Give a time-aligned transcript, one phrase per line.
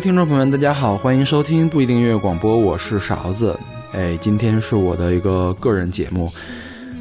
[0.00, 3.58] 听众朋友们，大家好，欢迎收听不一定音乐广播，我是勺子。
[3.92, 6.26] 哎，今天是我的一个个人节目，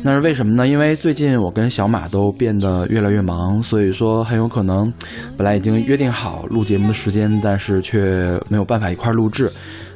[0.04, 0.68] 那是为什么呢？
[0.68, 4.92] 因为最近我跟小马都变得越来越忙，所以说很有可能
[5.38, 9.50] 本来已经约定好录节目的时间，但是却没有办法一块录制。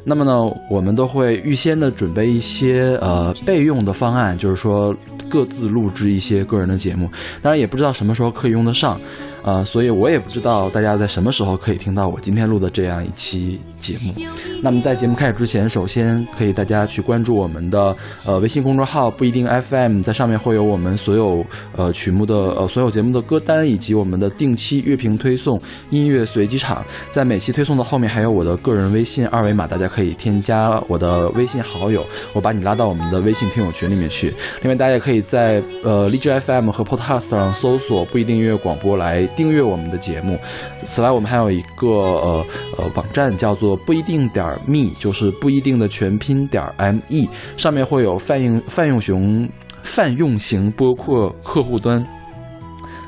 [0.06, 0.32] 那么呢，
[0.72, 4.96] 我们都会预先的准备一些呃备用的方案，就是说
[5.30, 7.10] 各自录制一些个人的节目，
[7.42, 8.98] 当然也不知道什么时候可以用得上。
[9.44, 14.14] 呃，所以我也不知道大家在什么时候可以听到我今天录的这样一期节目。
[14.62, 17.94] 那么在节目开始之前，首先可以大家去关注我们的
[18.26, 26.82] 呃微信公众号不一定 FM，在上面会有我们所有呃曲目的呃所有节目的歌单，以及我们的定期乐评推送、音乐随机场。
[27.10, 34.34] 在每期推送的后面还有我的个人微信二维码，大家可以添加我的微信好友，我把你拉到我们的微信听友群里面去。
[34.62, 39.28] 另外，大家也可以在呃荔枝 FM 和 Podcast 上搜索不一定音乐广播来。
[39.36, 40.40] 订阅我们的节目。
[40.86, 42.46] 此外，我们还有一个呃
[42.78, 46.64] 呃网站，叫做不一定点 me，就是不一定的全拼点
[47.10, 49.50] me，上面会有泛用泛用型
[49.84, 52.06] 泛用型播客客户端。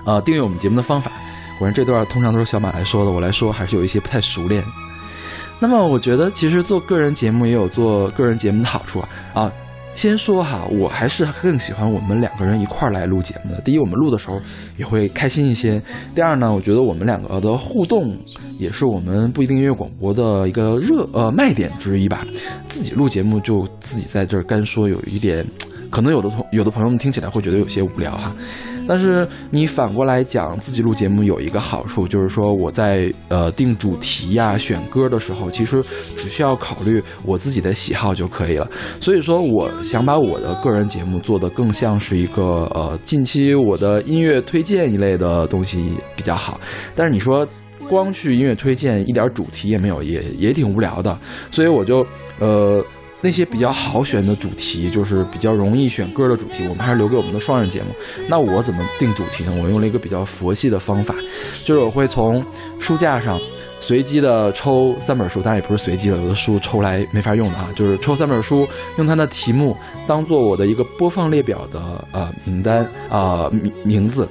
[0.05, 1.11] 呃，订阅我们节目的方法，
[1.57, 4.63] 果然这段通常都是小马来说的，我来说还是有一些不太熟练。
[5.59, 9.51] 那么，我觉得其实做个人节目也有做个人节目的好处啊啊。
[9.95, 13.61] 先说哈，我还是更喜欢我们两个人一块儿来录节目的。
[13.61, 14.39] 第一，我们录的时候
[14.77, 15.81] 也会开心一些；
[16.13, 18.15] 第二呢，我觉得我们两个的互动
[18.59, 22.27] 也是我们不一定音乐广播的一个热呃卖点之一吧。
[22.67, 25.45] 自己录节目就自己在这儿干说，有一点，
[25.95, 28.35] 可能有的同有的朋友们听起来会觉得有些无聊哈。
[28.85, 35.81] 但是你反过来讲，自己录节目有一个好处，就是说我在呃定主题呀、选歌的时候，其实
[36.17, 38.69] 只需要考虑我自己的喜好就可以了。
[38.99, 42.43] 所以说，我想把我的个人节目做得更像是一个
[42.75, 46.59] 呃近期我的音乐推荐一类的东西比较好。
[46.93, 47.47] 但是你说
[47.87, 51.17] 光去音乐推荐，一点主题也没有，也也挺无聊的。
[51.51, 52.05] 所以我就
[52.39, 52.85] 呃。
[53.25, 57.87] 那些比较好选的主题，就是比较容易选歌的主题，我们还是留给我们的双人节目。
[58.29, 59.59] 那我怎么定主题呢？
[59.63, 61.15] 我用了一个比较佛系的方法，
[61.63, 62.45] 就是我会从
[62.77, 63.39] 书架上
[63.79, 68.67] 随机的抽三本书，当然也不是随机的，有的书抽来没法用的啊，就是抽三本书，
[68.99, 69.75] 用它的题目
[70.05, 74.29] 当做我的一个播放列表的呃名单啊名名字。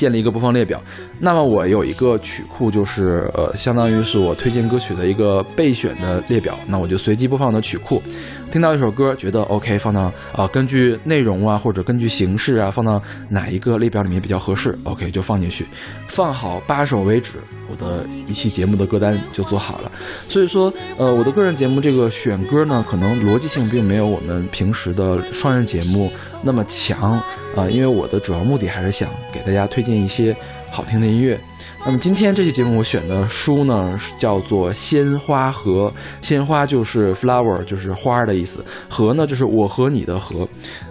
[0.00, 0.82] 建立一个播放列表，
[1.18, 6.58] 那么我有一个曲库，就是呃，相当于是我推荐歌曲的一个备选的列表。
[6.66, 8.02] 那我就随机播放的曲库，
[8.50, 15.64] 听到一首歌觉得 OK，放到啊，根据内容啊或者根据形式啊，放到哪一个列表里面比较合适，OK 就放进去，
[16.08, 17.38] 放好八首为止，
[17.70, 19.92] 我的一期节目的歌单就做好了。
[20.10, 26.10] 所以说，呃，我的个人节目这个选歌呢，可能逻辑性并没有我们平时的双人节目
[26.42, 27.12] 那么强
[27.54, 30.00] 啊，因为我的主要目的还是想给大家推荐。
[30.00, 30.34] 一些
[30.70, 31.38] 好听的音乐。
[31.82, 35.88] 那么今天这期节目我选的书呢，叫做《鲜花和》。
[36.20, 38.62] 鲜花就是 flower，就是花的意思。
[38.88, 40.46] 和呢，就是我和你的和。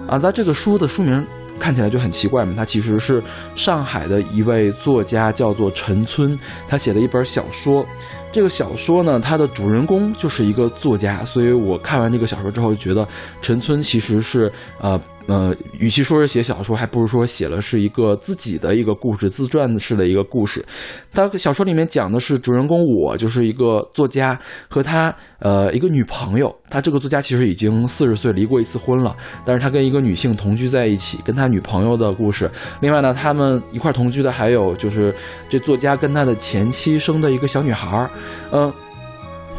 [0.08, 1.24] 啊，那这个书的书名
[1.60, 2.56] 看起来就很奇怪嘛。
[2.58, 3.22] 它其实是
[3.56, 7.86] 上海的一位作家，叫做陈村，他写的一本小说。
[8.32, 13.08] 这个小说呢，它的主人公就是一个作家，所以我看完这个小说之后，就觉得
[13.42, 15.00] 陈村其实是呃。
[15.28, 20.66] 呃，与其说是写小说，还不如说写了是一个自己的一个故事，自传式的一个故事。
[21.14, 26.56] 他小说里面讲的是主人公我就是一个作家和他呃一个女朋友。
[26.68, 29.16] 他这个作家其实已经四十岁，离过一次婚了，
[29.46, 32.50] 但是他跟一个女性同居在一起，跟他女朋友的故事。
[32.82, 35.14] 另外呢，他们一块同居的还有就是
[35.48, 38.10] 这作家跟他的前妻生的一个小女孩儿。
[38.52, 38.74] 嗯，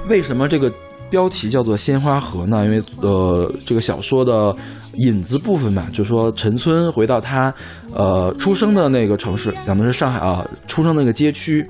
[0.08, 0.72] 为什么这个？
[1.10, 4.54] 标题叫做《鲜花河》呢，因为呃，这个小说的
[4.94, 7.52] 引子部分嘛，就说陈村回到他
[7.92, 11.68] 呃出生的那个城市，讲的是上海啊，出生那个街区，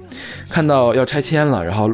[0.49, 1.89] 看到要拆迁了，然后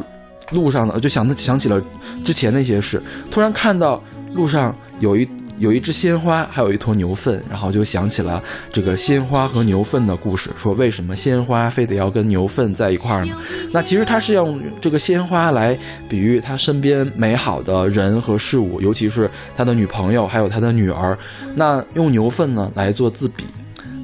[0.51, 1.81] 路上呢就想想起了
[2.23, 4.01] 之前那些事，突然看到
[4.35, 5.27] 路上有一。
[5.59, 8.41] 有一只鲜花，还有一坨牛粪，然后就想起了
[8.71, 13.35] 这个鲜花和牛粪的故事，说为什么鲜花非得要跟牛粪在一块儿呢？
[13.71, 15.77] 那其实他是用这个鲜花来
[16.07, 21.17] 比喻他身边美好的人和事物，尤其是他的女朋友，还有他的女儿。
[21.55, 23.43] 那用牛粪呢来做自比。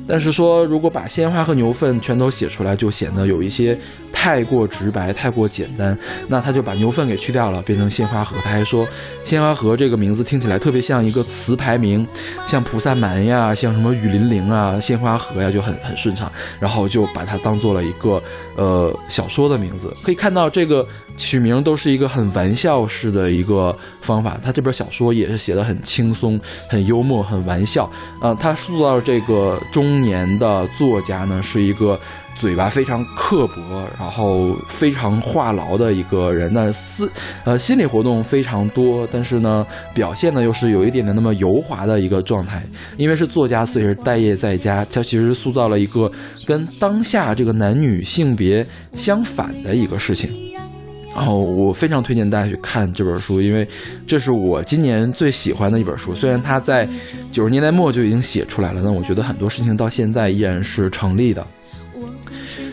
[0.07, 3.77] 但是说，如果把鲜花和牛粪全都写出来，就显得有一些
[4.11, 5.97] 太过直白、太过简单。
[6.27, 8.35] 那他就把牛粪给去掉了，变成鲜花盒。
[8.43, 8.87] 他还说，
[9.23, 12.05] 鲜花盒这个名字听起来特别像一个词牌名，
[12.45, 16.31] 像菩萨蛮呀，像什么雨霖铃啊，鲜花盒呀，就很很顺畅。
[16.59, 18.21] 然后就把它当做了一个
[18.55, 19.93] 呃小说的名字。
[20.03, 20.85] 可以看到这个。
[21.15, 27.87] 取名都是一个很玩笑式的一个方法，他这本小说也是写的很轻松、很幽默、很玩笑。
[28.19, 31.99] 啊，他塑造这个中年的作家呢，是一个
[32.35, 36.51] 嘴巴非常刻薄，然后非常话痨的一个人。
[36.53, 37.11] 那思
[37.43, 42.63] 呃心理活动非常多，但是呢，表现呢又是有一点的那么油滑的一个状态。
[42.97, 44.85] 因为是作家，所以是待业在家。
[44.85, 46.11] 他其实塑造了一个
[46.45, 50.52] 跟当下这个男女性别相反的一个事情。
[51.15, 53.67] 然后我非常推荐大家去看这本书，因为
[54.07, 56.15] 这是我今年最喜欢的一本书。
[56.15, 56.87] 虽然它在
[57.31, 61.45] 九十年代末就已经写出来了，但我觉得很多事情到现在依然是成立的。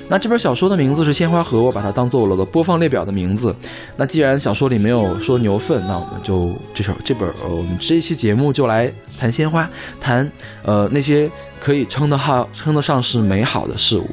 [0.08, 3.54] 那这本小说的名字是《鲜花盒》，我把它当做我的播放列表的名字。
[3.96, 9.70] 那既然小说里没有说牛粪，那我们就这首这本呃，我们这一期节目就来谈鲜花，
[10.00, 10.28] 谈
[10.64, 14.06] 呃那些可以称得上称得上是美好的事物。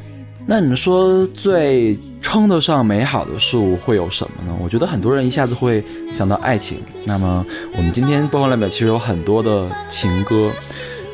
[0.49, 4.57] 那你们说最称得上美好的事物会有什么呢？
[4.61, 5.83] 我觉得很多人一下子会
[6.13, 6.79] 想到爱情。
[7.05, 7.45] 那么
[7.75, 10.49] 我们今天播放列表其实有很多的情歌。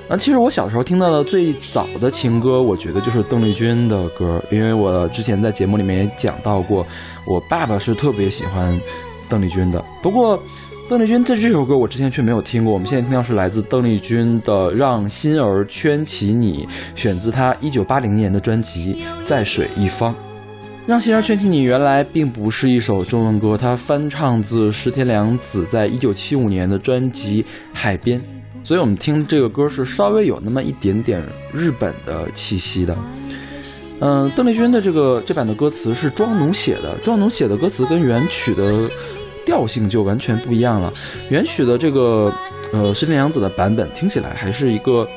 [0.07, 6.85] 那其实我小时候听到的最早的情歌，我觉得就是邓丽君的歌，因为我之前在节目里面也讲到过，
[7.25, 8.79] 我爸爸是特别喜欢
[9.27, 9.83] 邓丽君的。
[10.03, 10.39] 不过，
[10.89, 12.73] 邓丽君这这首歌我之前却没有听过。
[12.73, 18.95] 我们现在听到是来自邓丽君的《让心儿圈起你》，选自她一九八零年的专辑
[19.25, 20.13] 《在水一方》。
[20.85, 27.41] 《让心儿圈起你》原来并不是一首中文歌，它翻唱自石田良子在一九七五年的专辑
[27.71, 28.19] 《海边》。
[28.65, 32.97] 所以我们听这个歌是稍微有那么一点点日本的气息的，
[33.99, 38.71] 嗯，邓丽君的这个这版的歌词是庄奴写的，庄奴写的歌词跟原曲的
[39.45, 40.93] 调性就完全不一样了。
[41.29, 42.33] 原曲的这个
[42.71, 45.07] 呃石田洋子的版本听起来还是一个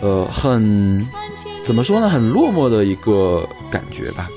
[0.00, 1.06] 呃很
[1.62, 4.28] 怎么说呢，很落寞的一个感觉吧，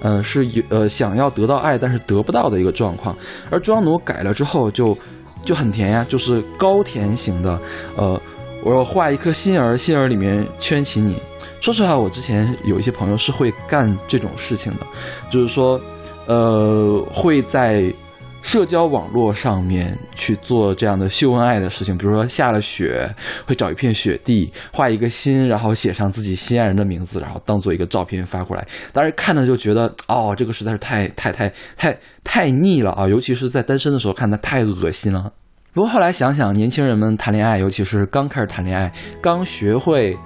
[0.00, 3.16] 呃，是呃想要得到爱但是得不到的一个状况，
[3.50, 4.96] 而庄奴改了之后就。
[5.44, 7.60] 就很甜呀，就是高甜型的。
[7.98, 8.18] 呃，
[8.64, 11.20] 我要画一颗心儿，心儿里面圈起你。
[11.60, 14.86] 说实话，我之前有一些朋友是会干这种事情的，
[15.28, 15.78] 就是说，
[16.24, 17.92] 呃，会在
[18.44, 21.96] 社交网络上面去做这样的秀恩爱的事情。
[21.96, 23.12] 比如说下了雪，
[23.46, 28.64] 会找一片雪地，画一个心，然后写上自己心爱人的名字，然后当做一个照片发过来。
[28.92, 33.08] 当时看的就觉得，哦，这个实在是太太太太太腻了啊！
[33.08, 35.32] 尤其是在单身的时候看的，太恶心了。
[35.72, 38.92] 不过后来想想，年轻人们谈恋爱，尤其是刚开始谈恋爱、
[39.22, 40.16] 刚学会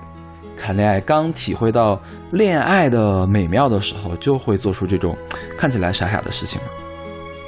[0.59, 1.99] 谈恋爱、刚体会到
[2.33, 5.17] 恋爱的美妙的时候，就会做出这种
[5.57, 6.61] 看起来傻傻的事情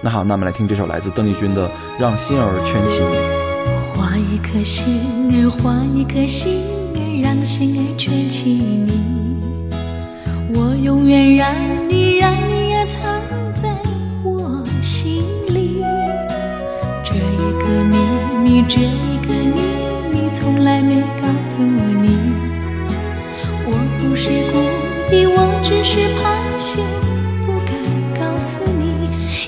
[0.03, 1.69] 那好，那我们来听这首来自邓丽君的
[1.99, 3.17] 《让心儿圈起你》。
[3.95, 4.97] 画一颗心
[5.31, 6.65] 儿，画一颗心
[6.95, 8.99] 儿，让心儿圈起你。
[10.55, 11.55] 我永远让
[11.87, 13.13] 你，让你呀藏
[13.55, 13.77] 在
[14.25, 15.85] 我心里。
[17.05, 17.99] 这一个秘
[18.43, 19.61] 密，这一个秘
[20.11, 22.17] 密，从来没告诉你。
[23.67, 24.57] 我不是故
[25.15, 26.81] 意，我只是怕羞，
[27.45, 27.77] 不敢
[28.19, 28.90] 告诉你。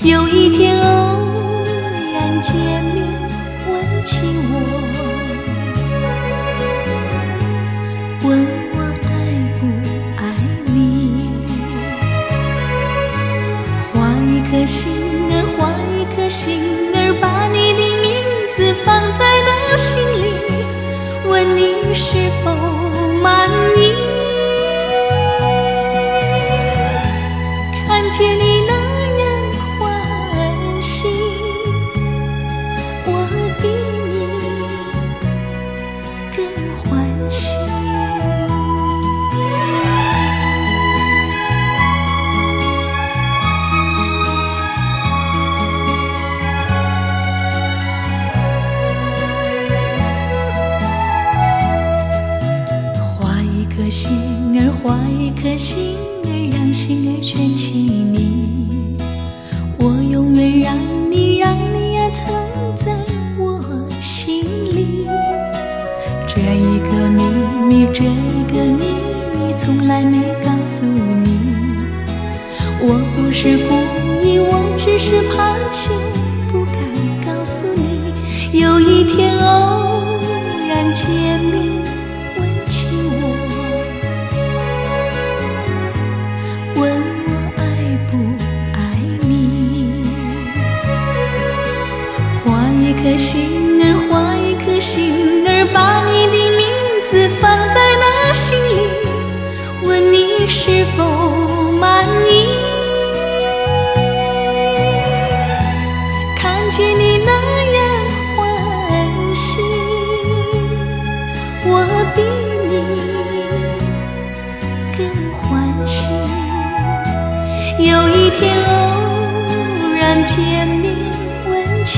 [0.01, 1.29] 有一天偶
[2.13, 2.53] 然见
[2.93, 3.07] 面，
[3.69, 4.17] 问起
[4.49, 4.53] 我，
[8.23, 8.27] 问
[8.73, 9.09] 我爱
[9.59, 9.61] 不
[10.17, 10.21] 爱
[10.73, 11.29] 你。
[13.93, 13.93] 画
[14.25, 14.81] 一颗心
[15.31, 15.61] 儿，画
[15.95, 16.59] 一颗心
[16.95, 18.11] 儿，把你的名
[18.49, 20.23] 字放在那心里，
[21.29, 21.82] 问你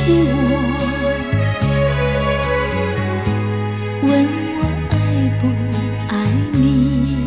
[0.06, 0.38] 起我，
[4.04, 4.08] 问
[4.56, 4.60] 我
[4.92, 4.94] 爱
[5.42, 5.44] 不
[6.14, 6.14] 爱
[6.54, 7.26] 你，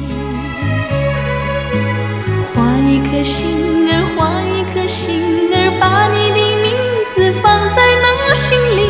[2.54, 2.56] 画
[2.88, 3.42] 一颗心
[3.90, 6.66] 儿，画一颗心儿，把你的名
[7.08, 8.80] 字放在那心里，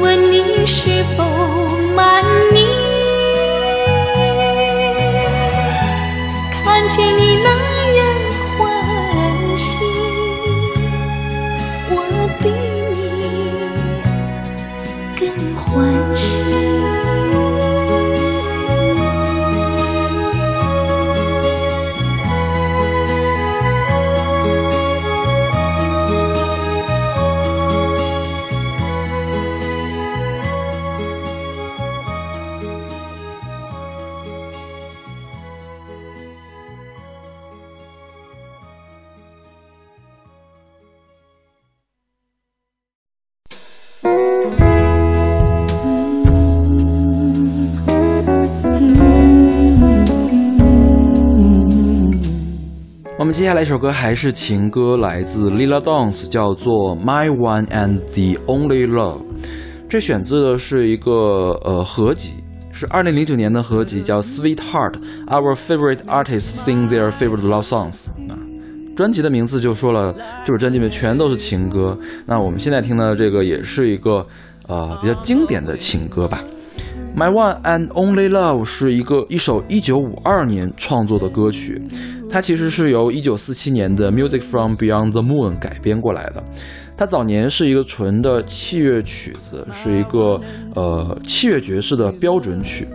[0.00, 1.47] 问你是否。
[53.38, 59.20] 接下来一首歌还是情歌，来自 Lila Downs，叫做《My One and the Only Love》。
[59.88, 61.12] 这选自的是一个
[61.64, 62.32] 呃合集，
[62.72, 64.94] 是二零零九年的合集，叫《Sweetheart
[65.28, 68.36] Our Favorite Artists Sing Their Favorite Love Songs》啊。
[68.96, 70.12] 专辑的名字就说了，
[70.44, 71.96] 这本专辑里面全都是情歌。
[72.26, 74.26] 那我们现在听到的这个也是一个
[74.66, 76.42] 呃比较经典的情歌吧。
[77.16, 81.80] 《My One and Only Love》是一个一首一九五二年创作的歌曲。
[82.30, 86.44] 它其实是由1947年的《Music from Beyond the Moon》改编过来的。
[86.96, 90.40] 它早年是一个纯的器乐曲子，是一个
[90.74, 92.86] 呃器乐爵士的标准曲。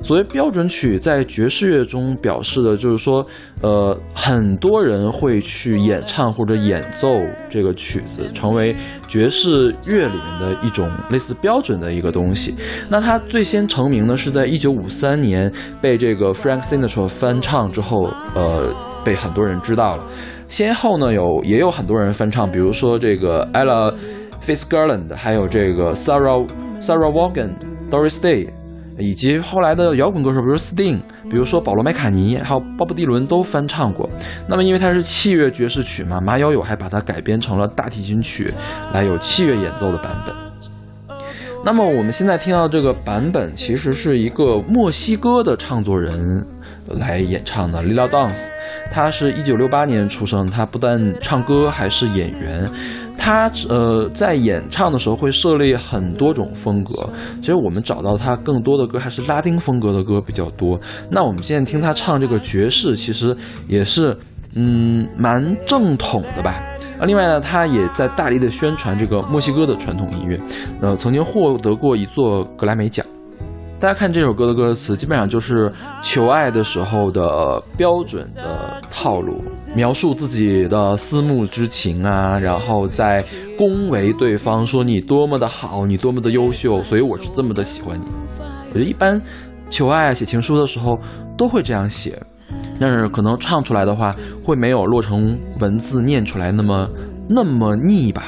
[0.00, 3.26] 所谓标准曲，在爵士乐中表示的就是说，
[3.60, 8.74] 呃，很多人会去演唱或者演奏这个曲子，成为
[9.08, 12.54] 爵士乐里面的一种类似标准的一个东西。
[12.88, 15.52] 那它最先成名呢，是在1953年
[15.82, 18.72] 被这个 Frank Sinatra 翻唱之后，呃，
[19.04, 20.04] 被很多人知道了。
[20.46, 23.94] 先后呢，有也有很多人翻唱，比如说这个 Ella
[24.42, 26.46] Fitzgerald，还有这个 Sarah
[26.80, 27.50] Sarah Vaughan、
[27.90, 28.48] Doris Day。
[28.98, 30.98] 以及后来的摇滚歌手，比如 Sting，
[31.30, 34.10] 比如说保罗·麦卡尼，还有鲍勃·迪伦都翻唱过。
[34.48, 38.52] 那么，因为它是器乐爵士曲嘛，马友友还把它改编成了大提琴曲，
[38.92, 40.34] 来有器乐演奏的版本。
[41.64, 46.46] 那么我们现在听到这个版本，其实是一个墨西哥的唱作人
[46.86, 48.38] 来演唱的，Lila Downs。
[48.90, 52.70] 他是一九六八年出生，他不但唱歌，还是演员。
[53.28, 57.06] 他呃，在演唱的时候会设立很多种风格。
[57.42, 60.80] 其实我们找到他更多的歌还是拉丁风格的歌比较多。
[61.10, 64.16] 那我们现在听他唱这个爵士，其实也是
[64.54, 66.52] 嗯蛮正统的吧。
[66.98, 70.40] 啊，另外呢，他也在大力的宣传这个墨西哥的传统音乐。
[70.80, 73.04] 呃，曾经获得过一座格莱美奖。
[73.80, 79.40] 大家看这首歌的歌词，基本上就是求爱的时候的标准的套路，
[79.72, 83.24] 描述自己的思慕之情啊，然后再
[83.56, 88.04] 恭维对方，说你多么的好，你多么的优秀，所以我是这么的喜欢你。
[88.70, 89.20] 我觉得一般
[89.70, 90.98] 求爱写情书的时候
[91.36, 92.20] 都会这样写，
[92.80, 96.90] 但是可能唱出来的话会没有落成文字念出来那么
[97.28, 98.24] 那么腻吧。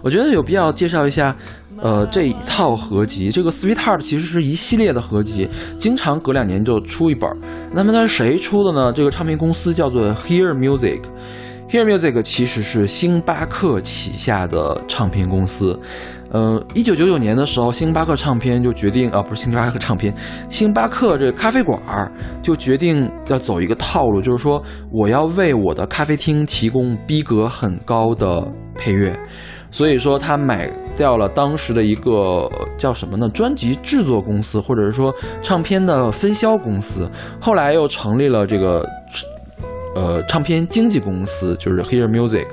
[0.00, 1.36] 我觉得有必要介绍一下。
[1.80, 7.30] 呃，这一套合集，这个 Sweetheart 其实是一系列的合集，经常隔两年就出一本。
[7.72, 8.92] 那么它是谁出的呢？
[8.92, 11.00] 这个唱片公司叫做 Hear Music。
[11.68, 15.78] Hear Music 其实是星巴克旗下的唱片公司。
[16.30, 20.14] 呃，一九九九年的时候，星巴克唱片就决定，啊，不是星巴克唱片，
[20.48, 22.10] 星巴克这咖啡馆儿
[22.42, 29.16] 就决定要走一个套路，就是说我要为我的咖啡厅提供逼格很高的配乐。
[29.70, 33.28] 所以说，他买掉了当时的一个叫什么呢？
[33.28, 37.10] 专辑制作公司，或者是说唱片的分销公司。
[37.40, 38.88] 后来又成立了这个，
[39.94, 42.46] 呃，唱片经纪公司，就是 Hear Music。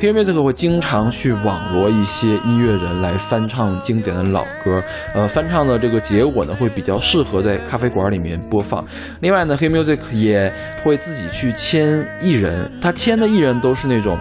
[0.00, 4.82] Hear Music 会经常去网罗一些音乐人来翻唱经典的老歌。
[5.14, 8.84] 呃，翻唱的这个结果呢，会比较适合在咖啡馆里面播放。
[9.20, 10.52] 另外呢，Hear Music 也
[10.82, 14.18] 会自己去签艺人，他签的艺人都是那种。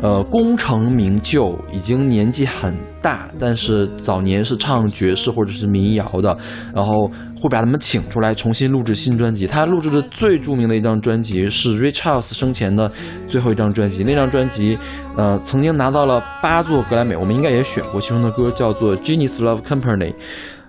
[0.00, 6.36] 呃，功成名就，已经年纪很大，但是早年是唱爵士或者是民谣的，
[6.74, 9.46] 然后会把他们请出来重新录制新专辑。
[9.46, 12.90] 他录制的最著名的一张专辑是 Ray Charles 生前的
[13.28, 14.78] 最后一张专辑，那张专辑，
[15.16, 20.14] 呃，曾经拿到了八座格莱美，我们应该也选过其中的歌，叫做 Genius Love Company。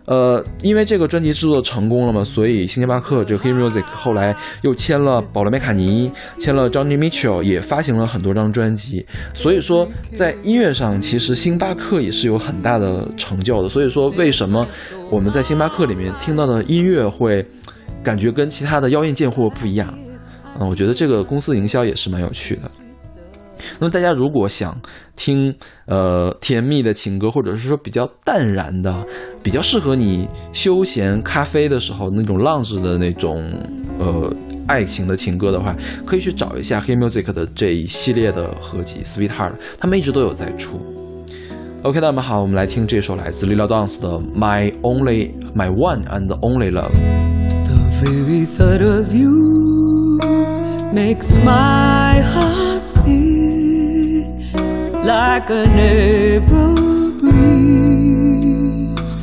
[0.10, 9.06] 呃，因为这个专辑制作成功了嘛，所以星巴克这个 Hear Music 后来又签了保罗·麦卡尼，签了 Johnny Mitchell，也发行了很多张专辑。
[9.36, 13.70] 所以说，在音乐上，其实星巴克也是有很大的成就的。
[13.70, 14.68] 所以说，为什么
[15.12, 17.46] 我们在星巴克里面听到的音乐会
[18.04, 19.94] 感觉跟其他的妖艳贱货不一样？
[20.60, 22.72] 嗯，我觉得这个公司营销也是蛮有趣的。
[23.80, 24.76] 那么大家如果想
[25.16, 25.54] 听
[25.86, 29.06] 呃甜蜜的情歌，或者是说比较淡然的、
[29.44, 33.44] 比较适合你休闲咖啡的时候那种浪子的那种
[34.00, 34.34] 呃
[34.68, 35.76] 爱情的情歌的话，
[36.06, 40.80] 可以去找一下黑 music 的这一系列的合集《Sweetheart》，他们一直都有在出。
[41.82, 46.92] OK，那么好，我们来听这首来自 Lila Dance 的《My Only My One and Only Love》。
[47.70, 49.30] The very thought of you
[50.94, 52.59] makes my heart
[55.10, 59.16] like an April breeze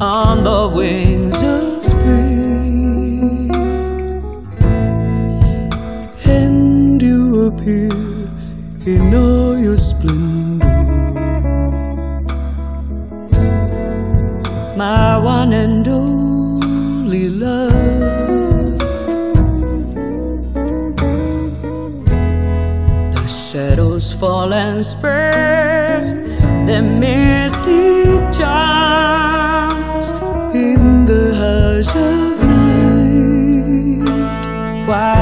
[0.00, 3.48] on the wings of spring.
[6.24, 7.92] And you appear
[8.92, 10.66] in all your splendor,
[14.76, 16.29] my one and only
[24.20, 26.14] fall and spread
[26.66, 30.10] their mystic charms
[30.54, 34.04] in the hush of night.
[34.86, 35.19] While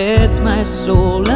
[0.00, 1.28] sets my soul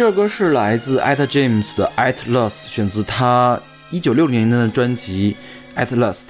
[0.00, 3.60] 这首歌是来自 At James 的《At Last》，选自他
[3.90, 5.36] 一九六零年的专辑
[5.78, 6.22] 《At Last》。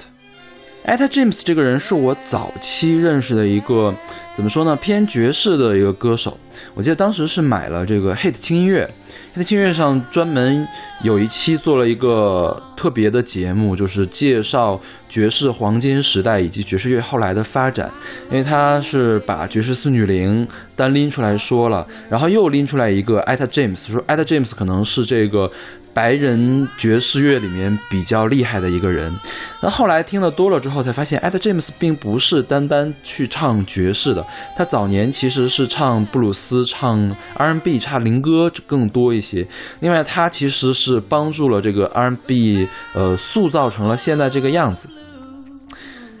[0.85, 3.93] Etta James 这个人是我早期认识的一个，
[4.35, 6.35] 怎么说呢，偏爵士的一个歌手。
[6.73, 8.91] 我记得当时是买了这个 Hit 轻音乐
[9.37, 10.67] ，Hit 轻音乐上专门
[11.03, 17.91] 有一期做了一个特别的节目，就是介绍爵士黄金时代以及爵士乐后来的发展。
[18.31, 25.51] 因为他是把爵士四女伶单拎出来说了，然后又拎出来一个 Etta James，说 Etta James 可能是这个。
[25.93, 29.13] 白人爵士乐里面比较厉害的一个人，
[29.61, 34.25] 那后来听得多了之后，才发现 Ed James 并不是单单去唱爵士的，
[34.55, 39.47] 他早年其实是唱布鲁斯、唱 R&B、唱灵歌更多一些。
[39.81, 44.89] 另外，他其实是帮助了这个 R&B，呃，塑造成了现在这个样子。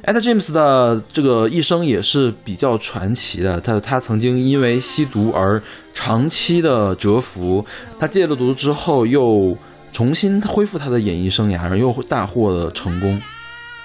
[0.03, 5.61] 艾 d James 的这个一生也是比较传奇的，他他曾经因为吸毒而
[5.93, 7.63] 长期的蛰伏，
[7.99, 9.55] 他戒了毒之后又
[9.91, 13.21] 重新恢复他的演艺生涯，然后又大获了成功。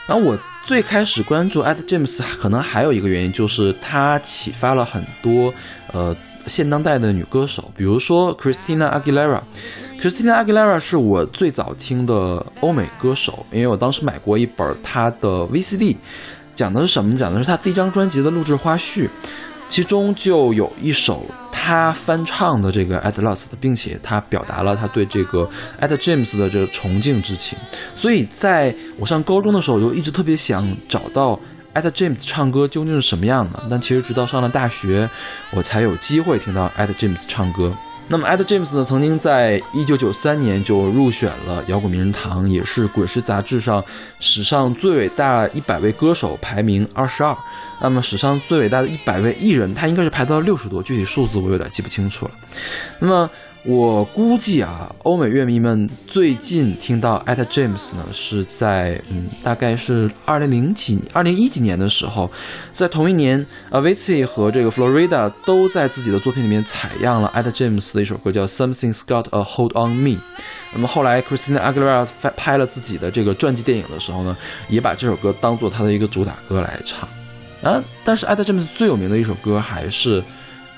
[0.06, 5.52] 然后我最开始关注艾 d James，可能还有一个原因就是他启发了很多
[5.92, 9.42] 呃现当代的女歌手，比如说 Christina Aguilera。
[10.00, 15.96] Christina Aguilera 是我最早听的欧美歌手，因为我当时买过一本她的 VCD，
[16.54, 17.16] 讲的是什么？
[17.16, 19.08] 讲的是她第一张专辑的录制花絮，
[19.70, 25.48] 其中就有一首她翻唱的这个 At Last，并且她表达了她对这个
[25.80, 27.58] At James 的这个崇敬之情。
[27.94, 31.40] 所以在我上高中的时候，我就一直特别想找到
[31.76, 33.62] At James 唱歌究竟是什么样的。
[33.68, 35.08] 但其实直到上了大学，
[35.50, 37.76] 我才有机会听到 At James 唱歌。
[38.08, 43.84] 那么，Ed James 呢，曾经在一九九三年就入选了摇滚名人堂，也是《滚石》杂志上
[44.20, 47.36] 史上最伟大一百位歌手排名二十二。
[47.80, 52.30] 那么，史上最伟大的一百位艺人，他应该是排到六十多，具体数字我有点记不清楚了。
[53.00, 53.28] 那么。
[53.68, 62.30] 我估计啊，欧美乐迷们最近听到 At James 呢，是在嗯，大概是二零零几、二零一几年的时候，
[62.72, 70.20] 在同一年，Avicii 和这个 Florida 都在自己的作品里面采样了 At James 的一首歌，叫 Something's Got a Hold on Me。
[70.72, 74.36] 那么后来 Christina Aguilera 拍了自己的这个传记电影的时候呢，
[74.68, 77.08] 也把这首歌当做他的一个主打歌来唱。
[77.62, 80.22] 啊，但是 At James 最有名的一首歌还是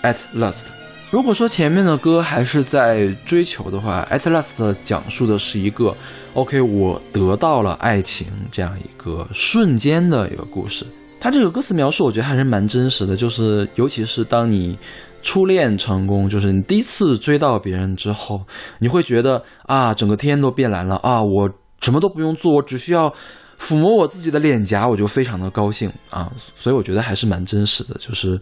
[0.02, 0.62] At Last。
[1.10, 5.96] 如果说前面的歌还是在追求的话，《At Last》讲述的是一个
[6.34, 10.84] OK，我得到了爱情这样一个瞬间的一个故事。
[11.18, 14.78] 它这个歌词描述，我觉得还是蛮真实的，就是尤其是当你
[15.22, 18.42] 初恋成功，就是你第一次追到别人之后，
[18.78, 23.10] 你会觉得啊，整个天都变蓝了啊，我什么都不用做，我只需要
[23.58, 26.30] 抚摸我自己的脸颊，我就非常的高兴啊。
[26.54, 28.38] 所以我觉得还是蛮真实的，就是。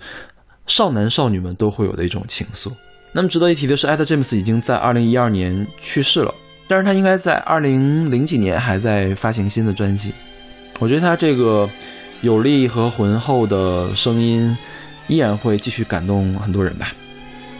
[0.67, 2.71] 少男少女们都会有的一种情愫。
[3.13, 6.35] 那么值得一提的是，艾特詹姆斯已经在二零一二年去世了，
[6.69, 10.13] 但是他应该在二零零几年还在发行新的专辑。
[10.79, 11.69] 我觉得他这个
[12.21, 14.57] 有力和浑厚的声音
[15.09, 16.89] 依然会继续感动很多人吧。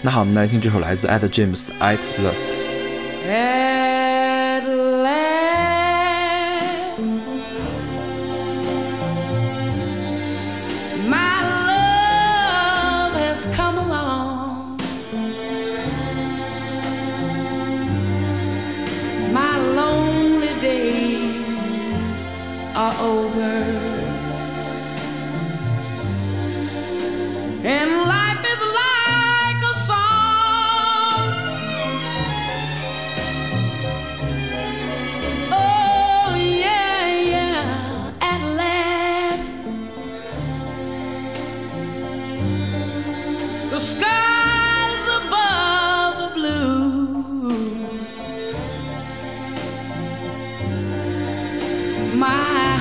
[0.03, 2.49] 那好，我们来听这首来自艾特詹姆斯的《At Last》。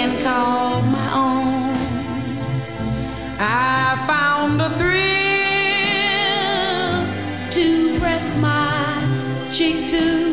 [0.00, 1.76] can call my own.
[3.38, 5.00] I found a thrill
[7.50, 7.66] to
[8.00, 10.32] press my cheek to,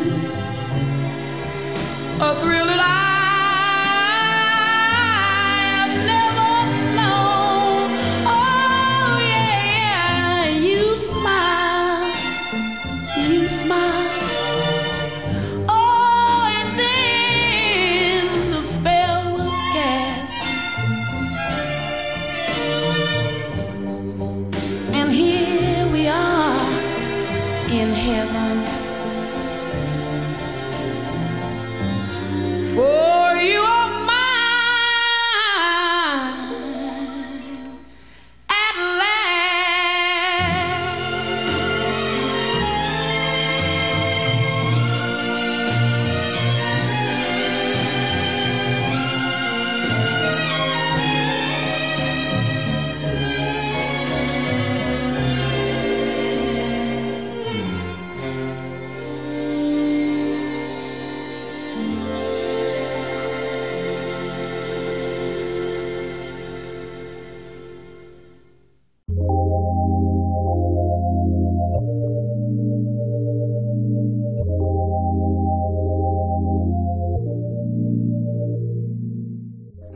[2.28, 2.97] a thrill that I've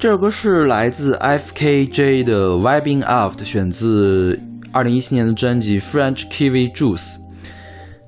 [0.03, 4.37] 这首歌是来自 F.K.J 的《Vibing Out》，选自
[4.73, 7.19] 二零一七年的专辑《French Kiwi Juice》。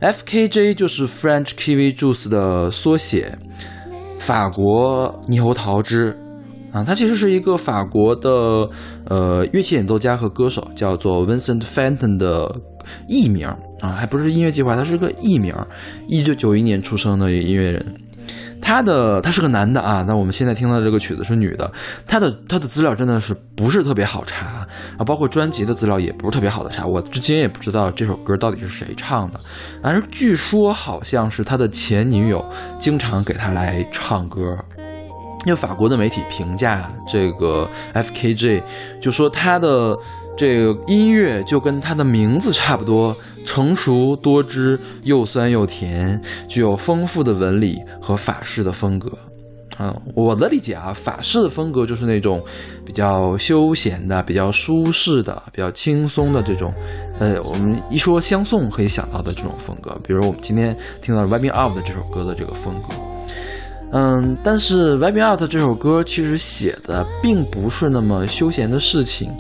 [0.01, 3.39] F.K.J 就是 French Kiwi Juice 的缩写，
[4.19, 6.17] 法国猕猴桃汁
[6.73, 8.69] 啊，他其实是一个法国的
[9.05, 12.61] 呃乐器演奏家和歌手，叫做 Vincent Fenton 的
[13.07, 13.47] 艺名
[13.79, 15.55] 啊，还不是音乐计划，他是个艺名。
[16.09, 17.87] 一九九一年出生的音乐人。
[18.65, 21.71] 他的他是个男的啊，那我们现在听到这个曲子是女的。
[22.07, 26.87] 他的他的资料真的是不是特别好查啊，包括专辑的资料也不是特别好的查。
[26.87, 29.39] 我至今也不知道这首歌到底是谁唱的，
[29.83, 32.43] 而据说好像是他的前女友
[32.79, 34.57] 经常给他来唱歌。
[35.47, 38.63] 因为法国的媒体评价这个 F.K.J，
[38.99, 39.95] 就说他的
[40.37, 43.17] 这个音乐就跟它的名字差不多，
[43.47, 49.11] 成熟多汁，又酸又甜，具有丰富的纹理和法式的风格。
[49.77, 52.41] 啊，我的理解啊，法式的风格就是那种
[52.85, 56.73] 比较休闲的、比较舒适的、比较轻松的这种。
[57.19, 63.14] 呃，我们一说相送可以想到的这种风格，比如我们今天听到的《Vibing Out》的这首歌的这个风格。
[63.97, 69.31] 嗯，但是《Vibing Out》这首歌其实写的并不是那么休闲的事情，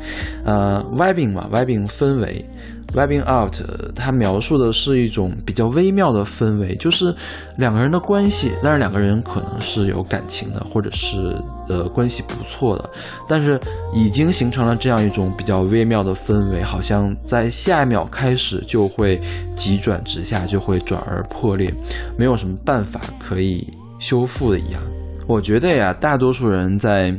[0.45, 2.49] 呃，Vibing 嘛，Vibing 氛围
[2.95, 3.57] ，Vibing Out
[3.97, 7.13] 它描述的是一种比较微妙的氛围，就是
[7.57, 11.37] 两个人的关系，但是两个人可能是有感情的，或者是
[11.69, 12.89] 呃关系不错的，
[13.29, 13.59] 但是
[13.93, 19.21] 已经形成了这样一种比较微妙的氛围，好像在下一秒开始就会
[19.57, 21.75] 急转直下，就会转而破裂，
[22.17, 23.67] 没有什么办法可以。
[24.05, 24.83] 修复的一样，
[25.27, 27.19] 我觉得呀，大多数人在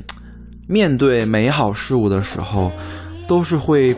[0.68, 2.72] 面对美好事物的时候，
[3.28, 3.96] 都是会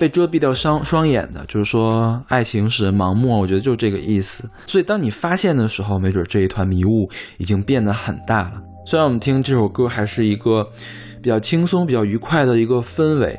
[0.00, 1.44] 被遮蔽掉双双眼的。
[1.46, 4.50] 就是说，爱情使人盲目，我觉得就这个意思。
[4.66, 8.54] 所以，当你发现的时候，没准这一团迷雾已经变得很大了。
[8.84, 10.68] 虽然我们听这首歌还是一个
[11.22, 13.38] 比较轻松、比较愉快的一个氛围，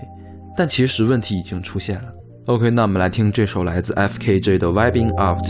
[0.56, 2.14] 但其实问题已经出现了。
[2.46, 5.46] OK，那我们来听这首来自 F.K.J 的《Vibing Out》。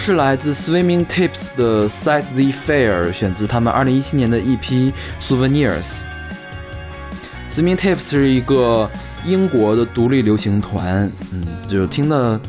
[0.00, 5.96] 是来自 Swimming Tips 的《Set the Fair》，选自他们2017年的 EP Souvenirs。
[7.50, 8.90] Swimming Tips 是一个
[9.26, 12.40] 英国的独立流行团，嗯，就听的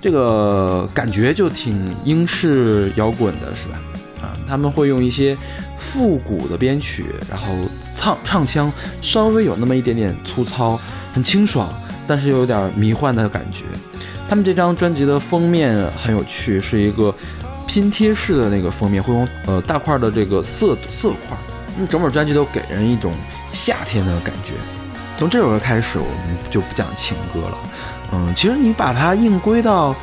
[0.00, 3.80] 这个感觉就挺英式摇滚的，是吧？
[4.20, 5.36] 啊，他们会用一些
[5.76, 7.46] 复古的编曲，然后
[7.96, 10.80] 唱唱腔稍微有那么一点点粗糙，
[11.12, 11.68] 很清爽，
[12.06, 13.64] 但是又有点迷幻的感觉。
[14.32, 17.14] 他们这张专辑的封面很有趣，是一个
[17.66, 21.36] 拼贴式的那个封面，会用呃大块的这个色色块，
[21.76, 23.12] 嗯，整本专辑都给人一种
[23.50, 24.54] 夏天的感觉。
[25.18, 27.58] 从这首歌开始，我们就不讲情歌了，
[28.14, 29.94] 嗯，其实你把它硬归到。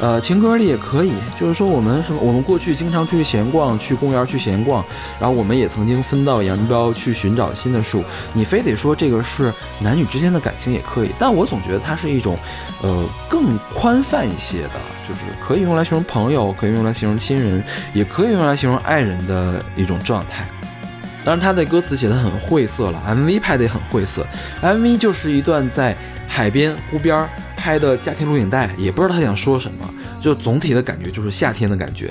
[0.00, 4.84] 呃，情歌里也可以，就是说我们什么，我们过去经常出去闲逛，去公园去闲逛，
[5.20, 8.04] 然后我们也曾经分道扬镳去寻找新的树。
[8.32, 12.38] 你非得说这个是男女之间的感情也可以，但我总觉得它是一种，
[12.82, 20.46] 呃，更宽泛一些的，就是可以用来形容朋友，可以用来形容亲人，也可以用来形容爱人的一种状态。
[21.28, 24.26] 当然，他的歌词写的很晦涩了，MV 拍的也很晦涩
[24.62, 25.94] ，MV 就是一段在
[26.26, 27.28] 海边湖边。
[27.54, 32.08] 拍的家庭录影带，也不知道他想说什么，就总体的感觉就是夏天的感觉。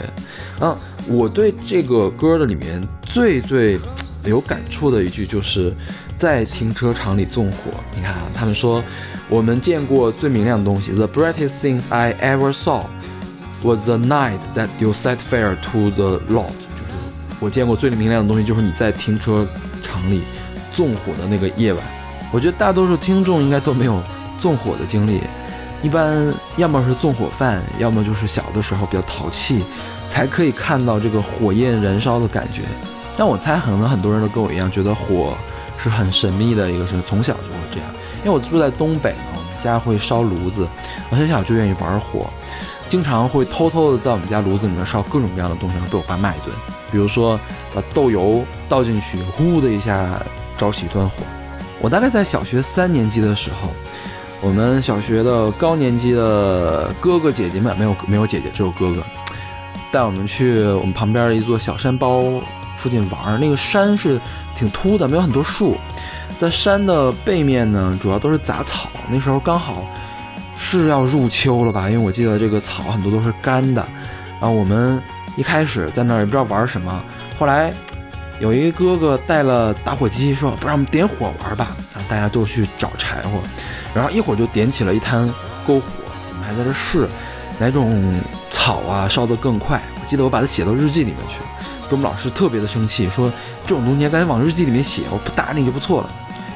[0.59, 3.79] 嗯，我对这个歌的里面最最
[4.25, 5.73] 有感触的一句，就是
[6.17, 7.71] 在停车场里纵火。
[7.95, 8.83] 你看啊，他们说
[9.29, 12.83] 我们见过最明亮的东西，The brightest things I ever saw
[13.63, 16.66] was the night that you set fire to the lot。
[17.39, 19.47] 我见过最明亮的东西，就是你在停车
[19.81, 20.23] 场里
[20.73, 21.83] 纵火的那个夜晚。
[22.31, 24.01] 我觉得大多数听众应该都没有。
[24.39, 25.23] 纵火的经历，
[25.81, 29.65] 一般要么是纵火犯，要么就是小的时候比较淘气，
[30.07, 32.61] 才可以看到这个火焰燃烧的感觉。
[33.17, 35.35] 但我猜可能很多人都跟我一样，觉得火
[35.75, 37.89] 是很神秘的一个事，从小就会这样。
[38.23, 40.67] 因为我住在东北嘛，我们家会烧炉子，
[41.09, 42.27] 我很小就愿意玩火，
[42.87, 46.55] 经常会偷偷的在我们家炉子里面烧各种各样的东西，然后被我爸骂一顿。
[46.91, 47.39] 比如说
[47.73, 50.21] 把豆油倒进去，呼的一下
[50.57, 51.23] 着起一团火。
[51.81, 53.69] 我大概在小学三年级的时候。
[54.39, 59.03] 我们小学的高年级的哥哥姐姐们没有没有姐姐，只有哥哥，
[59.91, 62.21] 带我们去我们旁边一座小山包
[62.75, 63.39] 附近玩。
[63.39, 64.21] 那个山是
[64.55, 65.75] 挺秃的，没有很多树，
[66.37, 68.89] 在山的背面呢，主要都是杂草。
[69.09, 69.83] 那时候刚好
[70.55, 71.89] 是要入秋了吧？
[71.89, 73.83] 因为我记得这个草很多都是干的。
[74.39, 75.01] 然后我们
[75.37, 77.01] 一开始在那儿也不知道玩什么，
[77.39, 77.73] 后来
[78.39, 81.77] 有一哥哥带了打火机，说不让我们点火玩吧。
[81.93, 83.39] 然后大家都去找柴火。
[83.93, 85.25] 然后一会儿就点起了一滩
[85.65, 85.85] 篝火，
[86.29, 87.07] 我们还在这试
[87.57, 88.21] 哪种
[88.51, 89.81] 草啊烧得更快。
[89.95, 91.37] 我记得我把它写到日记里面去，
[91.87, 93.31] 给我们老师特别的生气，说
[93.65, 96.09] 这种东西赶紧往日记里面写，我不打你就不错了。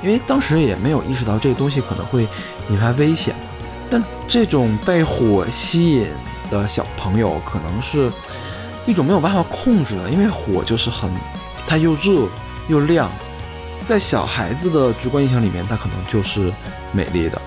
[0.04, 2.28] 因为当时也没有意识到这个东西可能会
[2.70, 3.36] 引发危险。
[3.90, 6.08] 但这种被火吸引
[6.50, 8.12] 的小朋友，可能是
[8.86, 11.12] 一种没有办法控制的，因为火就是很，
[11.68, 12.28] 它又热
[12.68, 13.12] 又亮。
[13.88, 16.54] 在小孩子的直观印象里面，它可能就是
[16.94, 17.42] 美丽的，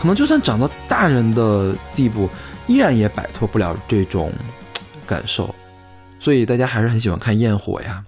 [0.00, 2.28] 可能就算长到大人的地步，
[2.66, 4.32] 依然也摆脱不了这种
[5.06, 5.54] 感受，
[6.18, 8.02] 所以大家还是很喜欢看焰火呀。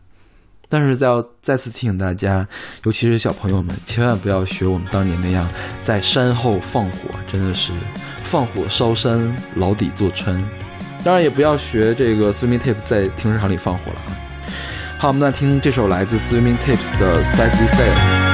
[0.69, 2.49] 但是再要再次提醒大家，
[2.85, 5.47] 尤其是小朋友们，千万不要学我们当年那样
[5.83, 7.71] 在山后放火，真的是
[8.25, 10.43] 放火烧山，牢底坐穿。
[11.05, 14.11] 当然也不要学这个 Swimming Tape 在停车场里放火了啊。
[14.99, 18.31] 好，我们来听这首来自 Swimming Tapes 的《Slightly Fail》。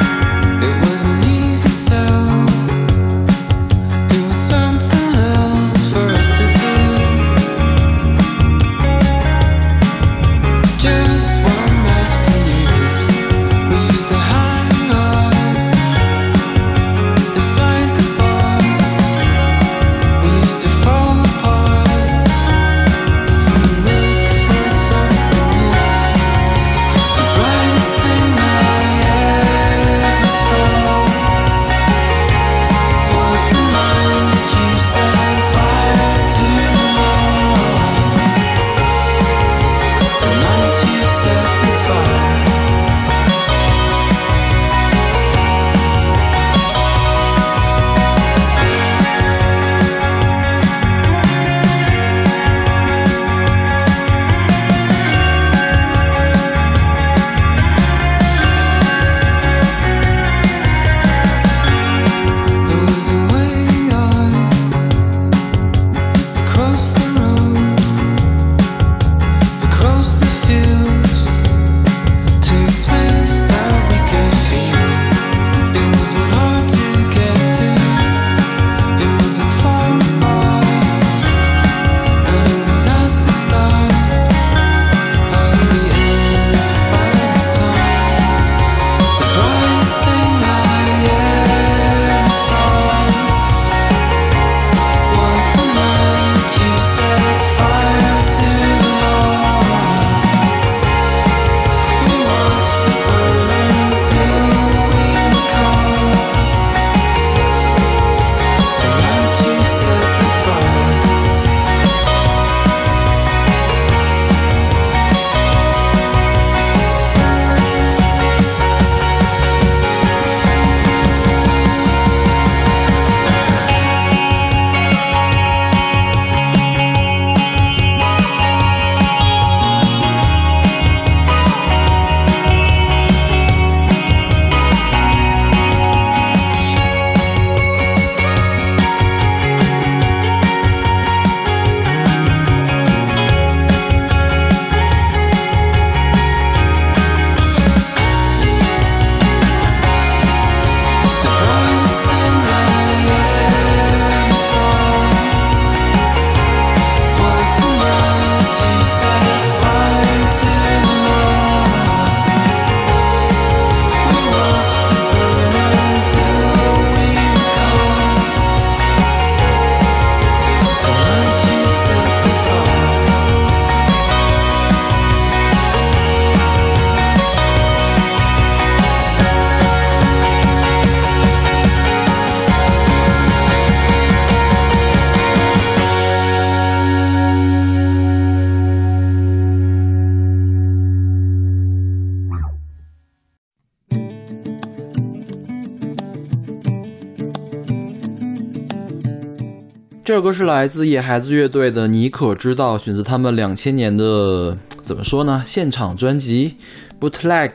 [200.09, 205.42] 这首歌是来自野孩子乐队的《你可知道》，选择他们两千年的怎么说呢？
[205.44, 206.54] 现场专辑
[207.11, 207.48] 《Bootleg》，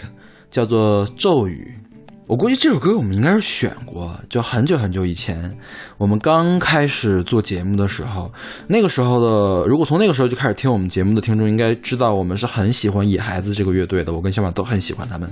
[0.51, 1.73] 叫做《咒语》。
[2.27, 5.57] 我估计这首歌我们应该是选过，就很久很久以前，
[5.97, 8.31] 我们刚开始做节目的时候，
[8.67, 14.13] 那个时候的，如果从那个时候就开始听我们节目的听众，应该知道我们是很喜欢野孩子这个乐队的。
[14.13, 15.27] 我跟小马都很喜欢他们。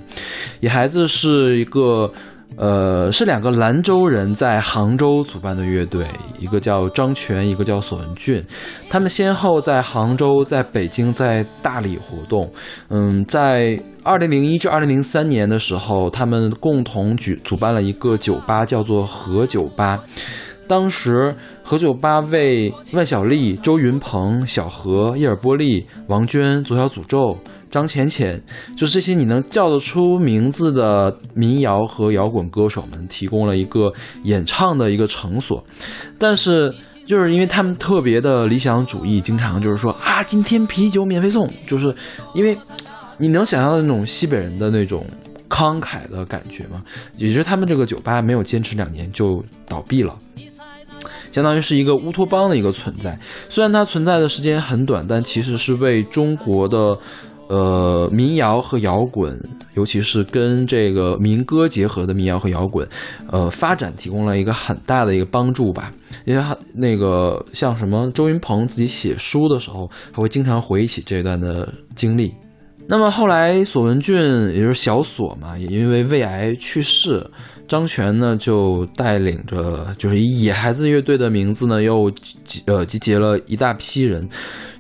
[0.61, 2.11] 野孩子是一个。
[2.57, 6.05] 呃，是两个兰州人在杭州组办的乐队，
[6.37, 8.43] 一个叫张全，一个叫索文俊。
[8.89, 12.51] 他们先后在杭州、在北京、在大理活动。
[12.89, 19.99] 嗯，在二零零一至二零零三年的时候，他们共同举主办了一个酒吧，叫做和酒吧。
[20.71, 27.37] 当时何酒吧为万晓利、周云鹏、小何、叶尔波利、王娟、左小诅咒。
[27.69, 28.41] 张浅浅，
[28.77, 33.91] 就这些你能叫得出名字的民谣和摇滚歌手们，提供了一个
[34.23, 35.61] 演唱的一个场所。
[36.17, 36.73] 但是，
[37.05, 41.93] 就是因为他们特别的理想主义，经常就是说啊，今天啤酒免费送，就是
[42.33, 42.57] 因为
[43.17, 45.05] 你能想象的那种西北人的那种
[45.49, 46.81] 慷慨的感觉吗？
[47.17, 50.17] 也就是他们这个酒吧没有坚持两年就倒闭了，
[51.31, 53.17] 相当于是一个乌托邦的一个存在。
[53.49, 56.97] 虽然它存在的时间很短，但其实是为中国的。
[57.47, 59.37] 呃，民谣和摇滚，
[59.73, 62.87] 尤其是跟这个民歌结合的民谣和摇滚，
[63.29, 65.91] 呃，发展提供了一个很大的一个帮助吧。
[66.23, 66.41] 因为
[66.73, 72.33] 那个像什么周云鹏自己写书的时候，他会经常回忆起这段的经历。
[72.87, 74.15] 那么后来，索文俊
[74.53, 77.29] 也就是小索嘛，也因为胃癌去世。
[77.71, 84.27] 张全呢，就带领着，就是以野孩子乐队的名字呢，又集呃集结了一大批人，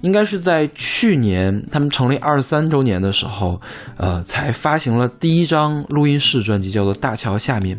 [0.01, 3.61] 应该是在去年他们成立二十三周年的时候，
[3.95, 7.77] 呃，才发行了第一张录音室专辑，叫做《大桥下面》，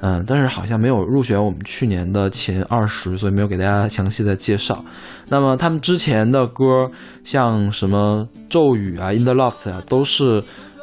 [0.00, 4.82] 嗯，但是好像没有入选我们去年的前二十，所以没有给大家详细的介绍。
[5.28, 6.90] 那么他们之前的歌，
[7.24, 10.42] 像什么咒语啊、In the Loft 啊，都是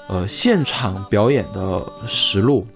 [0.10, 2.68] 呃现场表演的实录。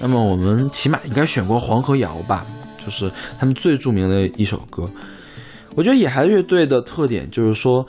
[0.00, 2.46] 那么我们起码应该选过《黄河谣》吧，
[2.84, 4.88] 就是他们最著名的一首歌。
[5.74, 7.86] 我觉得野孩子乐队的特点就是说，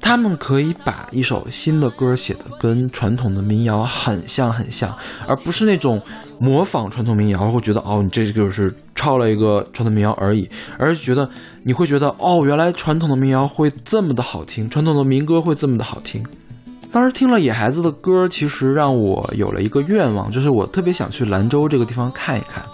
[0.00, 4.94] 他们可以把一首新的歌写的跟传统的民谣很像很像，
[5.26, 6.00] 而不是那种
[6.38, 10.48] 模仿传统民谣，会觉得哦，你这就是抄了一个传统民谣而已，
[10.78, 11.28] 而是觉得
[11.62, 16.24] 你会觉得哦，原来传统的民谣会这么的好听，传统的民歌会这么的好听。
[16.90, 22.64] 当时听了野孩子的歌，其实让我有了一个愿望，就是我特别想去兰州这个地方看一看，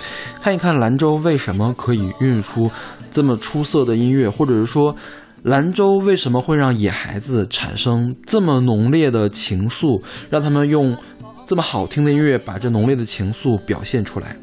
[0.40, 2.70] 看一看兰州为什么可以孕育出
[3.10, 4.94] 这么出色的音乐，或者是说，
[5.42, 10.00] 兰州为什么会让野孩子产生这么浓烈的情愫，
[10.30, 10.96] 让他们用
[11.44, 14.36] 这么好听的音乐把这浓烈的情愫表现出来。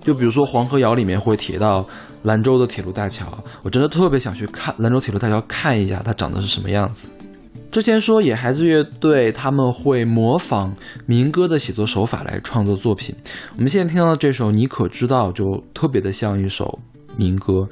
[0.00, 1.86] 就比如说《黄河谣》里面会提到
[2.24, 3.26] 兰州的铁路大桥，
[3.62, 7.06] 我真的特别想去看兰州铁路大桥，看一下它长得是什么样子。
[7.72, 13.16] 之前说野孩子乐队他们会模仿民歌的写作手法来创作作品，
[13.56, 16.78] 我们现在听到这首《你可知道》就特别的像一首
[17.16, 17.66] 民歌。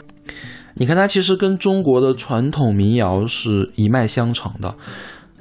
[0.77, 4.75] 你看它其实跟中国的传统民谣是一脉相承的，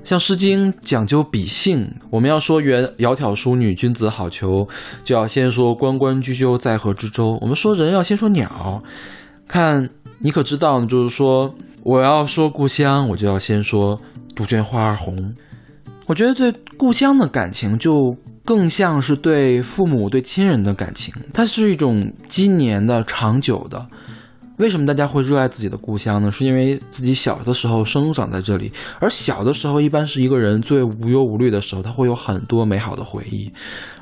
[0.04, 4.68] 像《诗经》讲究比兴，我们要说原窈窕淑女，君子好逑，
[5.06, 7.38] 就要先说关关雎鸠，在河之洲。
[7.40, 8.84] 我们说人要先说鸟，
[9.48, 14.02] 看你可知道，就是说我要说故乡，我就要先说。
[14.36, 15.36] 杜鹃花儿红，
[16.06, 18.16] 我觉得对故乡的感情就
[18.46, 23.86] 更像是对父母、对亲人的感情，它是一种今年的、长久的。
[24.58, 26.30] 为什么大家会热爱自己的故乡呢？
[26.30, 33.50] 是因为自己小的时候生长在这里，而小的时候一般是一个人最无忧无虑的时候，他会有很多美好的回忆。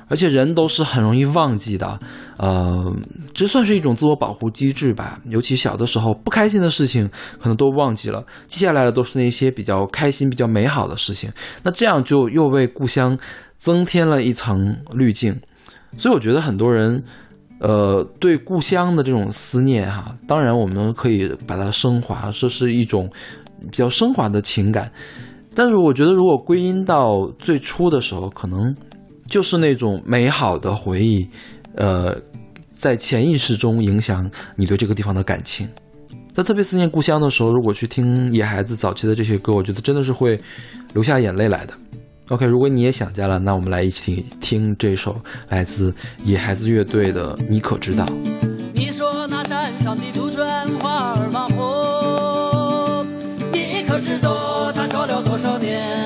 [0.09, 1.99] 而且人都是很容易忘记的，
[2.37, 2.95] 呃，
[3.33, 5.19] 这算是一种自我保护机制吧。
[5.25, 11.29] 尤其小的时候，不开心的事情可能都忘记了，接下来的都是那些比较开心、比较美好的事情。
[11.61, 13.17] 那这样就又为故乡
[13.57, 15.37] 增添了一层滤镜。
[15.97, 17.03] 所以我觉得很多人，
[17.59, 23.09] 呃，对故乡的这种思念，哈，当然我们可以把它升华，这是一种
[23.69, 24.89] 比较升华的情感。
[25.53, 28.73] 但是我觉得，如果归因到最初的时候，可能。
[29.30, 31.28] 就是那种美好的回忆，
[31.75, 32.15] 呃，
[32.71, 35.67] 在潜意识中影响你对这个地方的感情。
[36.34, 40.39] 在特别思念故乡的时候，如果去听野孩子早期的这些歌，我觉得真的是会
[40.93, 41.73] 流下眼泪来的。
[42.30, 45.19] OK，如果你也想家了，那我们来一起听听这首
[45.49, 48.05] 来自野孩子乐队的《你可知道》。
[48.73, 50.45] 你说那山上的杜鹃
[50.78, 53.03] 花儿满坡，
[53.51, 55.96] 你可知道它照了多少年？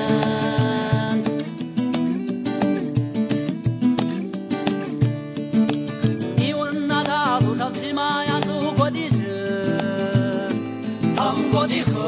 [11.66, 12.01] dijo.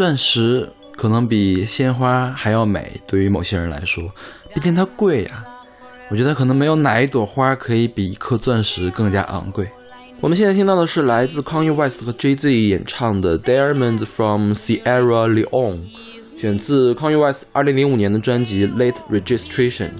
[0.00, 4.10] 钻石可能比鲜花还要美，对于某些人来说，
[4.54, 5.44] 毕竟它贵呀。
[6.10, 9.68] 我觉得可能没有哪一朵花可以比一颗钻石更加昂贵。
[10.22, 15.50] 我们现在听到的是来自 Kanye West 和 Jay Z 演唱的《Diamond from Sierra Leone》，
[16.40, 19.90] 选自 Kanye West 2005年的专辑《Late Registration》。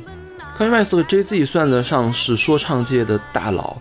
[0.59, 3.77] Kanye West 和 Jay Z 算得上是说唱界的大佬。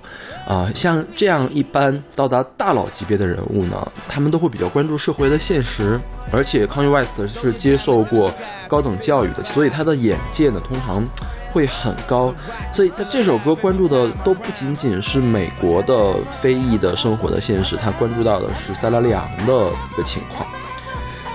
[0.49, 8.31] 啊，像这样一般到达大佬级别的人物呢，他们都会比较关注社会的现实，而且 Kanye West 是接受过
[8.67, 11.05] 高等教育的，所以他的眼界呢通常
[11.51, 12.33] 会很高。
[12.73, 20.49] 所以他这首歌关注的都不仅仅是美国的非裔的生活的现实，他关注到的是塞拉利昂的一个情况。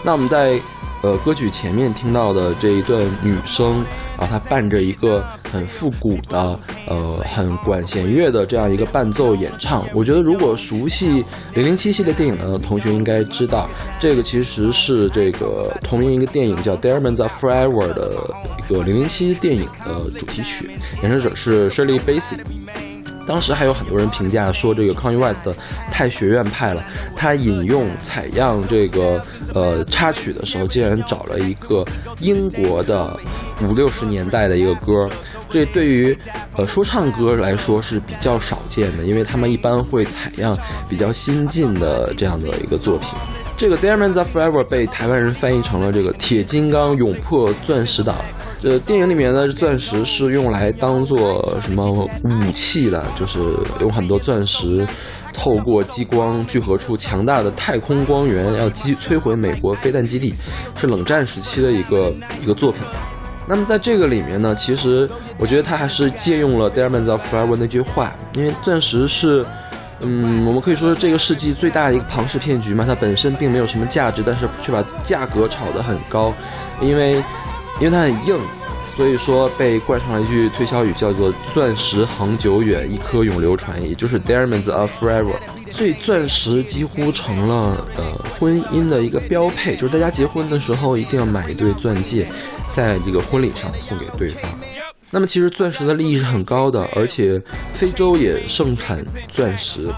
[0.03, 0.61] 那我们在
[1.05, 3.85] 呃歌曲前面听到的这一段女声。
[4.17, 9.85] 啊，它伴着一个很复古的、呃，很管弦乐的这样一个伴奏演唱。
[9.93, 11.21] 我觉得，如果熟悉
[11.55, 20.71] 《零零七》系列电影的同学应该知道，这个其实是这个同名一个电影叫《Diamonds Are Forever》的一个零零七电影的主题曲，
[21.03, 22.94] 演唱者是 Shirley Bassey。
[23.27, 25.49] 当时还有很多人评价说，这个 Kanye West
[25.91, 26.85] 太学院派了。
[27.17, 29.23] 他引用采样这个
[29.55, 31.85] 呃插曲的时候，竟然找了一个
[32.21, 33.19] 英国的
[33.63, 35.09] 五六十年代的一个歌。
[35.49, 36.17] 这对于
[36.57, 40.57] 呃说唱歌来说是比较少见的，因为他们一般会采样
[40.89, 43.11] 比较新进的这样的一个作品。
[43.57, 48.17] 这个 Diamonds Are Forever 被台湾人翻译成了这个铁金刚勇破钻石岛。
[48.65, 53.05] 呃，电影里面的钻石是用来当做什么武器的？
[53.15, 53.39] 就是
[53.79, 54.87] 有很多钻石
[55.35, 60.33] 透过激光聚合出强大的太空光源，要击摧毁美国飞弹基地，
[60.75, 62.11] 是冷战时期的一个
[62.43, 62.81] 一个作品。
[63.47, 65.07] 那么在这个里面呢，其实
[65.39, 69.45] 我觉得他还是借用了 Diamonds of Forever 那句话，因为钻石是，
[70.01, 76.33] 嗯，我们可以说是这个世纪最大的一个庞氏骗局嘛，它本身并没有什么价值，但是却把价格炒得很高，
[76.81, 77.23] 因为。
[77.81, 78.39] 因为它很硬，
[78.97, 85.35] 所以说被冠上了一句推销语，叫做“钻石恒久远，一颗永流传”，也就是 “Diamonds are forever”。
[85.73, 88.05] 所以钻石几乎成了呃
[88.39, 92.29] 婚姻的一个标配，就是大家结婚的时候一定要买一对钻戒，
[92.71, 94.49] 在这个婚礼上送给对方。
[95.11, 99.89] 那么其实钻石的利益是很高的，而且非洲也盛产钻石。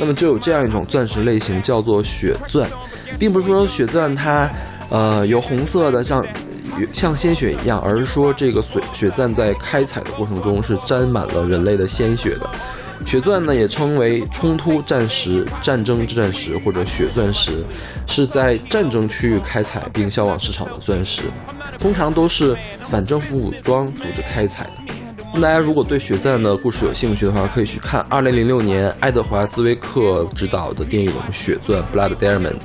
[0.00, 2.68] 那么就有这样一种钻石类型，叫做血钻，
[3.16, 4.50] 并不是说血钻它
[4.88, 6.26] 呃有红色的像。
[6.92, 12.48] 像鲜血一样，而是说这个血血钻在开采的过程中是沾满了人类的鲜血的。
[13.06, 17.64] 血钻呢，也称为冲突战石、战争之战石或者血钻石，
[18.06, 21.22] 是在战争区域开采并销往市场的钻石，
[21.78, 22.54] 通常都是
[22.84, 24.94] 反政府武装组织开采的。
[25.34, 32.58] 大家如果对血钻的故事有兴趣的话，可以去看2006年爱德华兹威克执导的电影《血钻》（Blood Diamond）。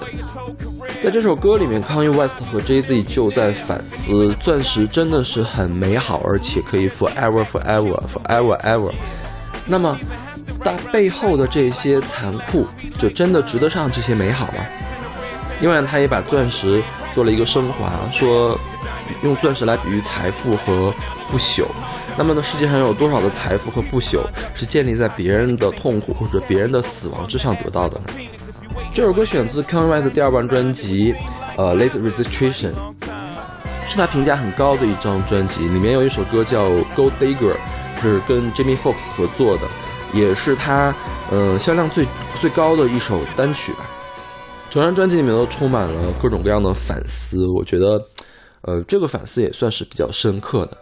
[1.01, 8.91] 在这首歌里面，Kanye West 和 Jay Z 就在反思：钻石真的是很美好，而且可以 forever forever forever ever。
[9.65, 9.97] 那么，
[10.59, 12.65] 它背后的这些残酷，
[12.97, 14.65] 就真的值得上这些美好吗？
[15.61, 16.81] 另外，他也把钻石
[17.13, 18.59] 做了一个升华，说
[19.23, 20.93] 用钻石来比喻财富和
[21.31, 21.65] 不朽。
[22.17, 24.21] 那么呢，世界上有多少的财富和不朽
[24.53, 28.05] 是建立在别人的痛苦或者别人的死亡之上得到的呢？
[28.93, 31.13] 这首歌选自 Kanye West 第二张专辑，
[31.57, 32.71] 呃，《Late Registration》，
[33.87, 37.53] 是他评价很高的一张专辑，里面有一首歌叫《Gold Digger》。
[38.01, 39.63] 是跟 Jimmy Fox 合作的，
[40.13, 40.93] 也是他
[41.31, 42.05] 呃销量最
[42.39, 43.79] 最高的一首单曲吧。
[44.69, 47.99] 整张专辑里面都充满了各种各样的反思，我觉得
[48.65, 50.77] 呃这个反思也算是比较深刻的。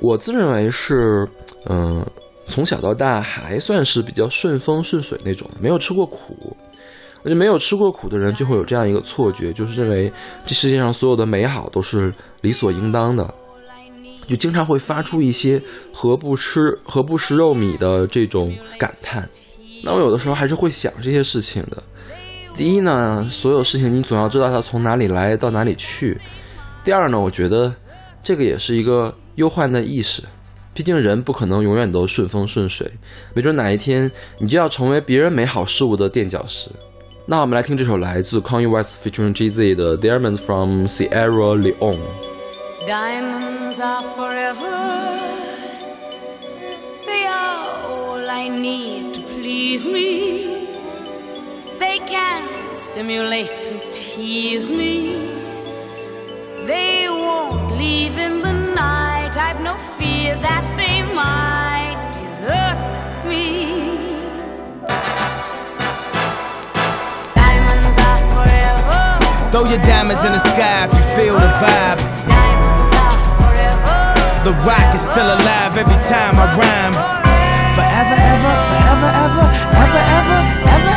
[0.00, 1.26] 我自认为是
[1.66, 2.04] 嗯
[2.44, 6.56] 从小到大还算是比较顺风顺水那种，没有吃过苦。
[7.24, 10.12] 我觉得没有吃过苦的人就会有这样一个错觉，就是认为
[10.44, 13.32] 这世界上所有的美好都是理所应当的。
[14.26, 15.62] 就经常会发出一些
[15.94, 19.28] “何不吃何不食肉糜”的这种感叹。
[19.84, 21.80] 那我有的时候还是会想这些事情的。
[22.56, 26.20] 第一呢，所有事情你总要知道它从哪里来到哪里去。
[26.84, 27.72] 第二呢，我觉得
[28.22, 30.22] 这个也是一个忧患的意识。
[30.74, 32.90] 毕竟人不可能永远都顺风顺水，
[33.34, 36.70] 没准哪一天你就要成为别人美好事物的垫脚石。
[37.26, 41.74] 那我们来听这首来自 Kanye West featuring G.Z 的《Diamonds from Sierra Leone》。
[42.88, 45.20] Diamonds are forever.
[47.06, 50.66] They are all I need to please me.
[51.78, 52.42] They can
[52.76, 55.31] stimulate and tease me.
[56.66, 59.36] They won't leave in the night.
[59.36, 62.78] I've no fear that they might desert
[63.26, 63.98] me.
[67.34, 69.50] Diamonds are forever.
[69.50, 71.98] Throw your diamonds in the sky if you feel the vibe.
[74.46, 76.94] The rock is still alive every time I rhyme.
[77.74, 80.40] Forever, ever, forever, ever, ever, ever, ever, ever,
[80.78, 80.91] ever,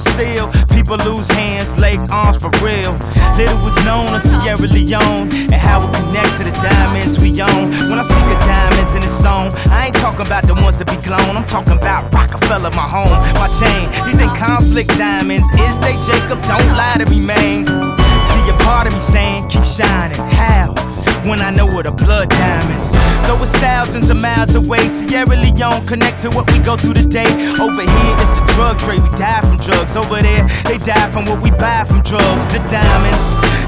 [0.00, 0.66] Vietnam still.
[0.76, 2.92] People lose hands, legs, arms for real.
[3.36, 7.70] Little was known of Sierra Leone and how it connect to the diamonds we own.
[7.88, 10.88] When I speak of diamonds in this song, I ain't talking about the ones that
[10.88, 11.36] be glown.
[11.36, 13.90] I'm talking about Rockefeller, my home, my chain.
[14.06, 15.48] These ain't conflict diamonds.
[15.54, 16.42] Is they Jacob?
[16.44, 17.66] Don't lie to me, man.
[17.66, 20.18] See a part of me saying, keep shining.
[20.18, 20.89] How?
[21.28, 22.92] When I know what a blood diamonds.
[23.26, 27.28] Though it's thousands of miles away, Sierra Leone connect to what we go through today.
[27.60, 29.02] Over here, it's the drug trade.
[29.02, 29.96] We die from drugs.
[29.96, 32.46] Over there, they die from what we buy from drugs.
[32.52, 33.24] The diamonds,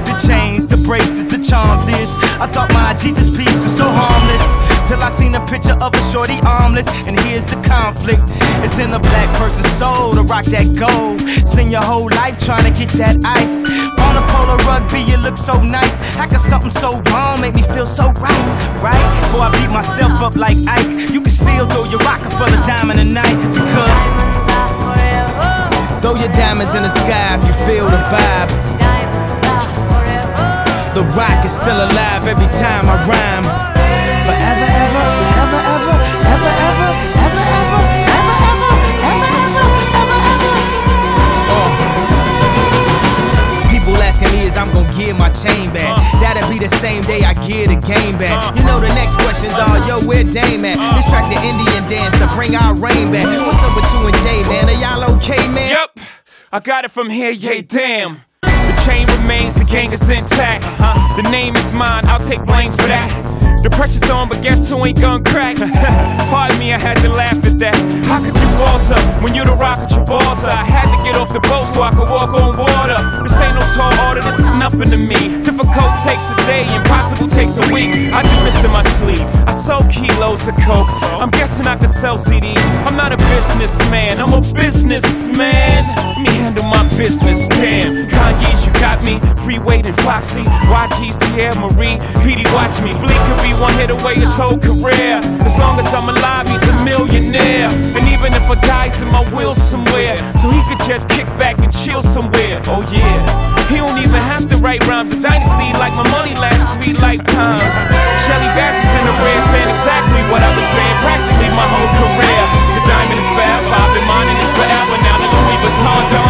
[0.09, 2.09] the chains, the braces, the charms is.
[2.41, 4.72] I thought my Jesus piece was so harmless.
[4.87, 6.87] Till I seen a picture of a shorty armless.
[7.07, 8.21] And here's the conflict.
[8.63, 11.21] It's in the black person's soul to rock that gold.
[11.47, 13.63] Spend your whole life trying to get that ice.
[13.99, 15.97] On a polo rugby, you look so nice.
[16.19, 18.45] How could something so wrong make me feel so right?
[18.83, 19.03] Right?
[19.23, 23.37] Before I beat myself up like Ike, you can still throw your Rockefeller diamond tonight.
[23.55, 24.03] Because
[26.03, 28.51] throw your diamonds in the sky if you feel the vibe.
[30.93, 33.52] The rock is still alive every time I rhyme.
[34.53, 35.97] Ever, forever, ever,
[36.29, 36.93] ever, ever,
[37.25, 38.69] ever, ever, ever, ever,
[39.09, 40.53] ever, ever, ever, ever.
[41.49, 41.69] Uh.
[43.73, 45.97] People asking me is I'm gonna get my chain back.
[46.21, 48.55] That'll be the same day I get the game back.
[48.55, 50.77] You know the next question, dawg, yo, where Dame at?
[50.93, 53.25] Let's track the Indian dance to bring our rain back.
[53.25, 54.69] What's up with you and Jay, man?
[54.69, 55.69] Are y'all okay, man?
[55.73, 55.99] Yep,
[56.51, 58.21] I got it from here, yeah, damn.
[58.43, 60.63] The chain remains, the gang is intact.
[60.63, 63.42] huh The name is mine, I'll take blame for that.
[63.63, 65.55] The pressure's on, but guess who ain't gonna crack?
[66.27, 67.79] Pardon me, I had to laugh at that.
[68.11, 70.43] How could you falter when you the rock at your balls?
[70.43, 72.99] I had to get off the boat so I could walk on water.
[73.23, 75.39] This ain't no tall order, this is nothing to me.
[75.39, 78.11] Difficult takes a day, impossible takes a week.
[78.11, 79.23] I do this in my sleep.
[79.47, 80.91] I sold kilos of coke.
[81.23, 82.59] I'm guessing I could sell CDs.
[82.83, 85.87] I'm not a businessman, I'm a businessman.
[85.87, 88.11] Let me handle my business, damn.
[88.11, 89.23] Kanye's, you got me.
[89.39, 90.43] Free Wade Foxy.
[90.67, 91.95] YG's, Tierra Marie.
[92.27, 92.91] PD, watch me.
[92.99, 95.19] Bleak could be one hit away his whole career.
[95.43, 97.69] As long as I'm alive, he's a millionaire.
[97.69, 100.17] And even if I die replacing my wheels somewhere.
[100.37, 102.61] So he could just kick back and chill somewhere.
[102.65, 103.19] Oh yeah.
[103.69, 105.11] He don't even have to write rhymes.
[105.11, 107.75] A dynasty like my money lasts three lifetimes.
[108.25, 111.91] Shelly Bass is in the red saying exactly what I've been saying practically my whole
[111.97, 112.43] career.
[112.77, 113.69] The diamond is forever.
[113.73, 114.95] I've been mining this forever.
[115.01, 116.22] Now the Louis Vuitton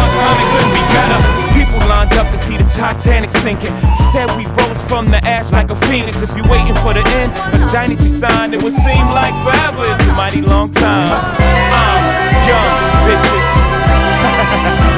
[2.74, 3.72] Titanic sinking.
[3.90, 6.22] Instead, we rose from the ash like a phoenix.
[6.28, 9.84] If you're waiting for the end the dynasty sign, it would seem like forever.
[9.92, 11.22] It's a mighty long time.
[11.38, 12.00] Uh,
[12.50, 14.90] young bitches.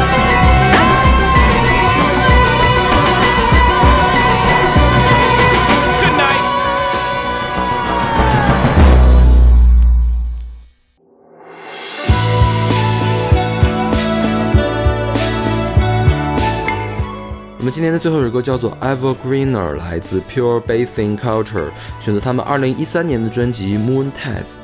[17.67, 21.65] 们今天的最后一首歌叫做《Evergreener》，来自 Pure Bathing Culture，
[22.01, 24.61] 选择他们2013年的专辑《Moon Tides》。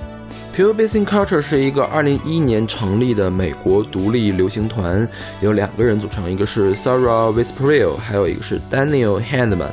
[0.56, 5.08] Pure Bathing Culture 是一个2011年成立的美国独立流行团，
[5.40, 9.72] 由两个人组成，一个是 Sarah Vesperil，还有一个是 Daniel Handman。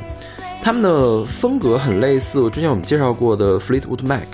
[0.60, 4.26] 他们的风格很类似，之前我们介绍过的 Fleetwood Mac，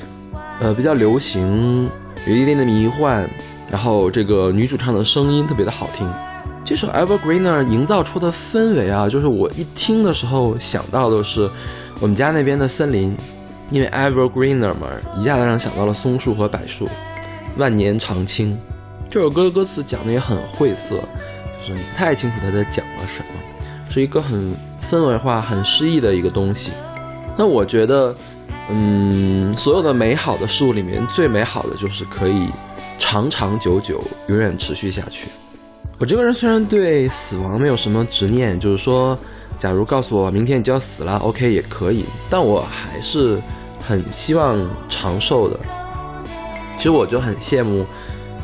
[0.58, 1.90] 呃，比较流行，
[2.26, 3.28] 有一定的迷幻，
[3.70, 6.10] 然后这个女主唱的声音特别的好听。
[6.66, 11.48] 这首 Evergreener 营造出的氛围啊，就是我一听的时候想到的是
[12.00, 13.16] 我们家那边的森林，
[13.70, 16.88] 因为 Evergreener 嘛，一下子让想到了松树和柏树，
[17.56, 18.58] 万年常青。
[19.08, 20.96] 这首歌的歌词讲的也很晦涩，
[21.60, 23.28] 就是你不太清楚他在讲了什么，
[23.88, 24.52] 是一个很
[24.82, 26.72] 氛围化、很诗意的一个东西。
[27.36, 28.12] 那我觉得，
[28.70, 32.48] 嗯，所有的美好的事物里面，最美好的就是可以
[32.98, 35.28] 长长久久、永远持续下去。
[35.98, 39.18] 我这个人虽然对死亡没有什么执念，就是说，
[39.58, 43.40] 假如告诉我明天你就要死了，OK 也可以，但我还是
[43.80, 44.58] 很希望
[44.90, 45.58] 长寿的。
[46.76, 47.86] 其实我就很羡慕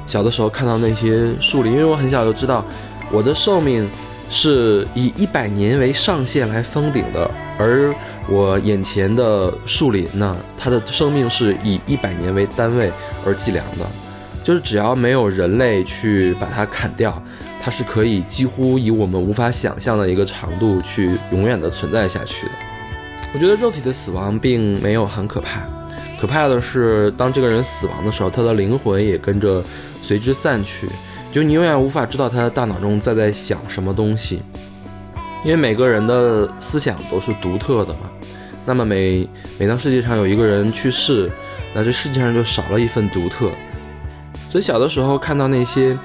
[0.06, 2.64] 小的时候看到那些树林，因为我很小就知道
[3.12, 3.86] 我的寿命
[4.30, 7.94] 是以一百年为上限来封顶的，而
[8.30, 12.90] 我眼前的树林呢，它的生命是以一百年为单位
[13.26, 13.84] 而计量的。
[14.42, 17.22] 就是只要没有人类去把它砍掉，
[17.60, 22.52] 它是可以几乎以我们无法想象的一个长度去永远的存在下去的。
[23.34, 25.62] 我觉得肉体的死亡并没有很可怕，
[26.20, 29.62] 可怕的是当这个人死亡的时候，他的灵魂也跟着
[30.02, 30.88] 随之散去，
[31.30, 34.42] 就你永远无法知道他的大脑中在在想什么东西，
[35.44, 38.10] 因为每个人的思想都是独特的嘛。
[38.66, 39.26] 那么每
[39.58, 41.30] 每当世界上有一个人去世，
[41.72, 43.50] 那这世界上就少了一份独特。
[44.50, 45.98] 所以小的时候看到那些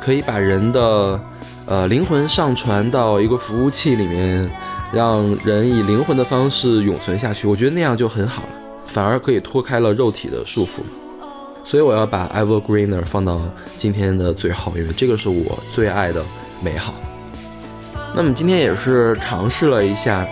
[0.00, 1.20] 可以把人的
[1.66, 4.50] 呃灵魂上传到一个服务器里面，
[4.92, 8.48] 让人以灵魂的方式永存下去，我觉得那样就很好了，
[8.86, 10.80] 反而可以脱开了肉体的束缚。
[11.64, 13.40] 所以我要把 Evergreener 放到
[13.78, 16.24] 今天的最后，因为这个是我最爱的
[16.60, 16.92] 美好。
[18.14, 20.26] 那么今天也是尝试了一下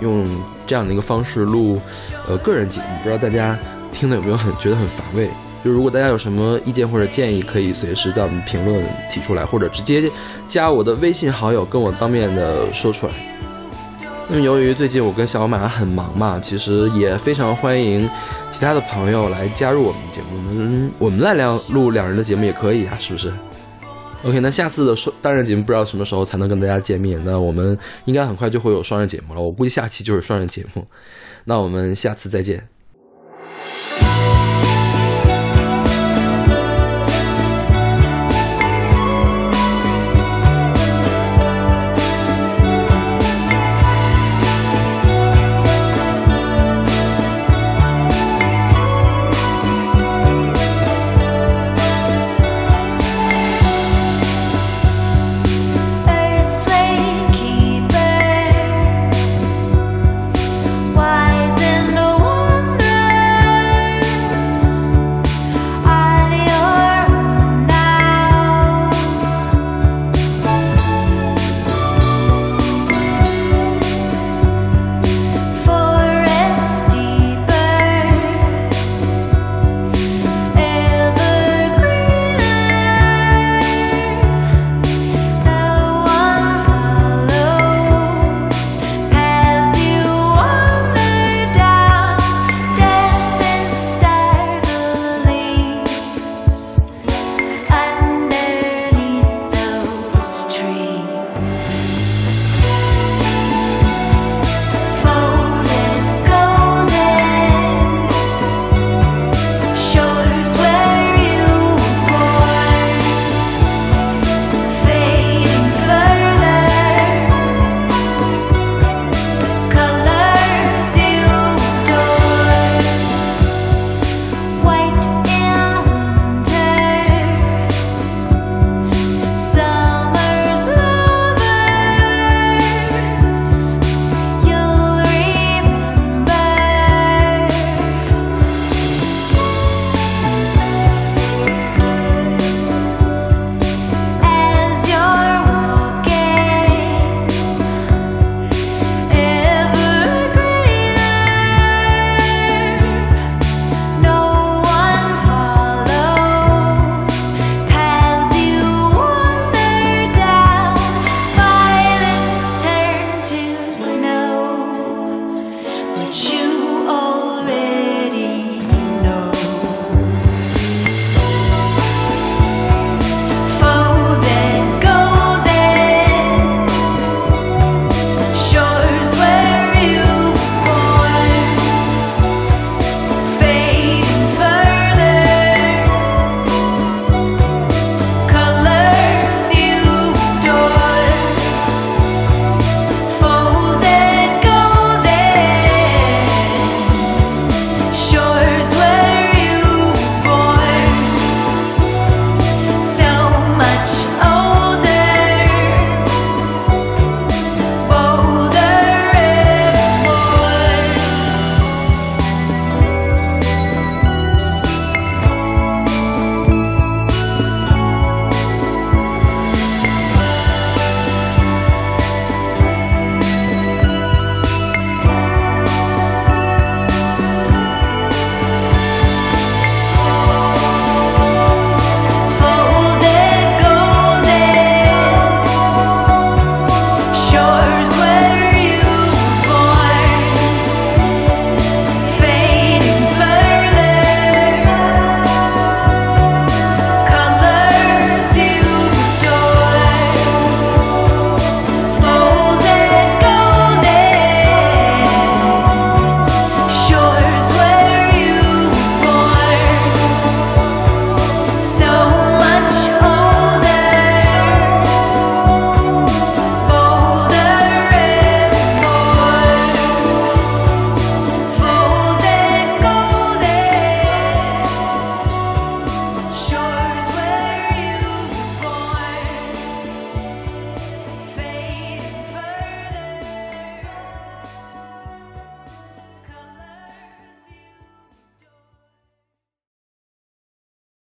[0.00, 0.24] 用
[0.66, 1.80] 这样的一个方式录
[2.28, 3.58] 呃个人节目，不知道大家
[3.90, 5.28] 听的有没有很觉得很乏味。
[5.66, 10.08] 就如果大家有什么意见或者建议，可以随时在我们评论提出来，或者直接
[10.46, 13.12] 加我的微信好友，跟我当面的说出来。
[14.28, 18.08] 那么由于最近我跟小马很忙嘛，其实也非常欢迎
[18.48, 23.32] 其他的朋友来加入我们节目，我们我们来两录两人的节目也可以啊，是不是
[24.22, 30.86] ？OK，那下次的双单人节目不知道什么时候才能跟大家见面，那我们应该很快就会有双人节目了，我估计下期就是双人节目，
[31.44, 32.75] 那我们下次再见。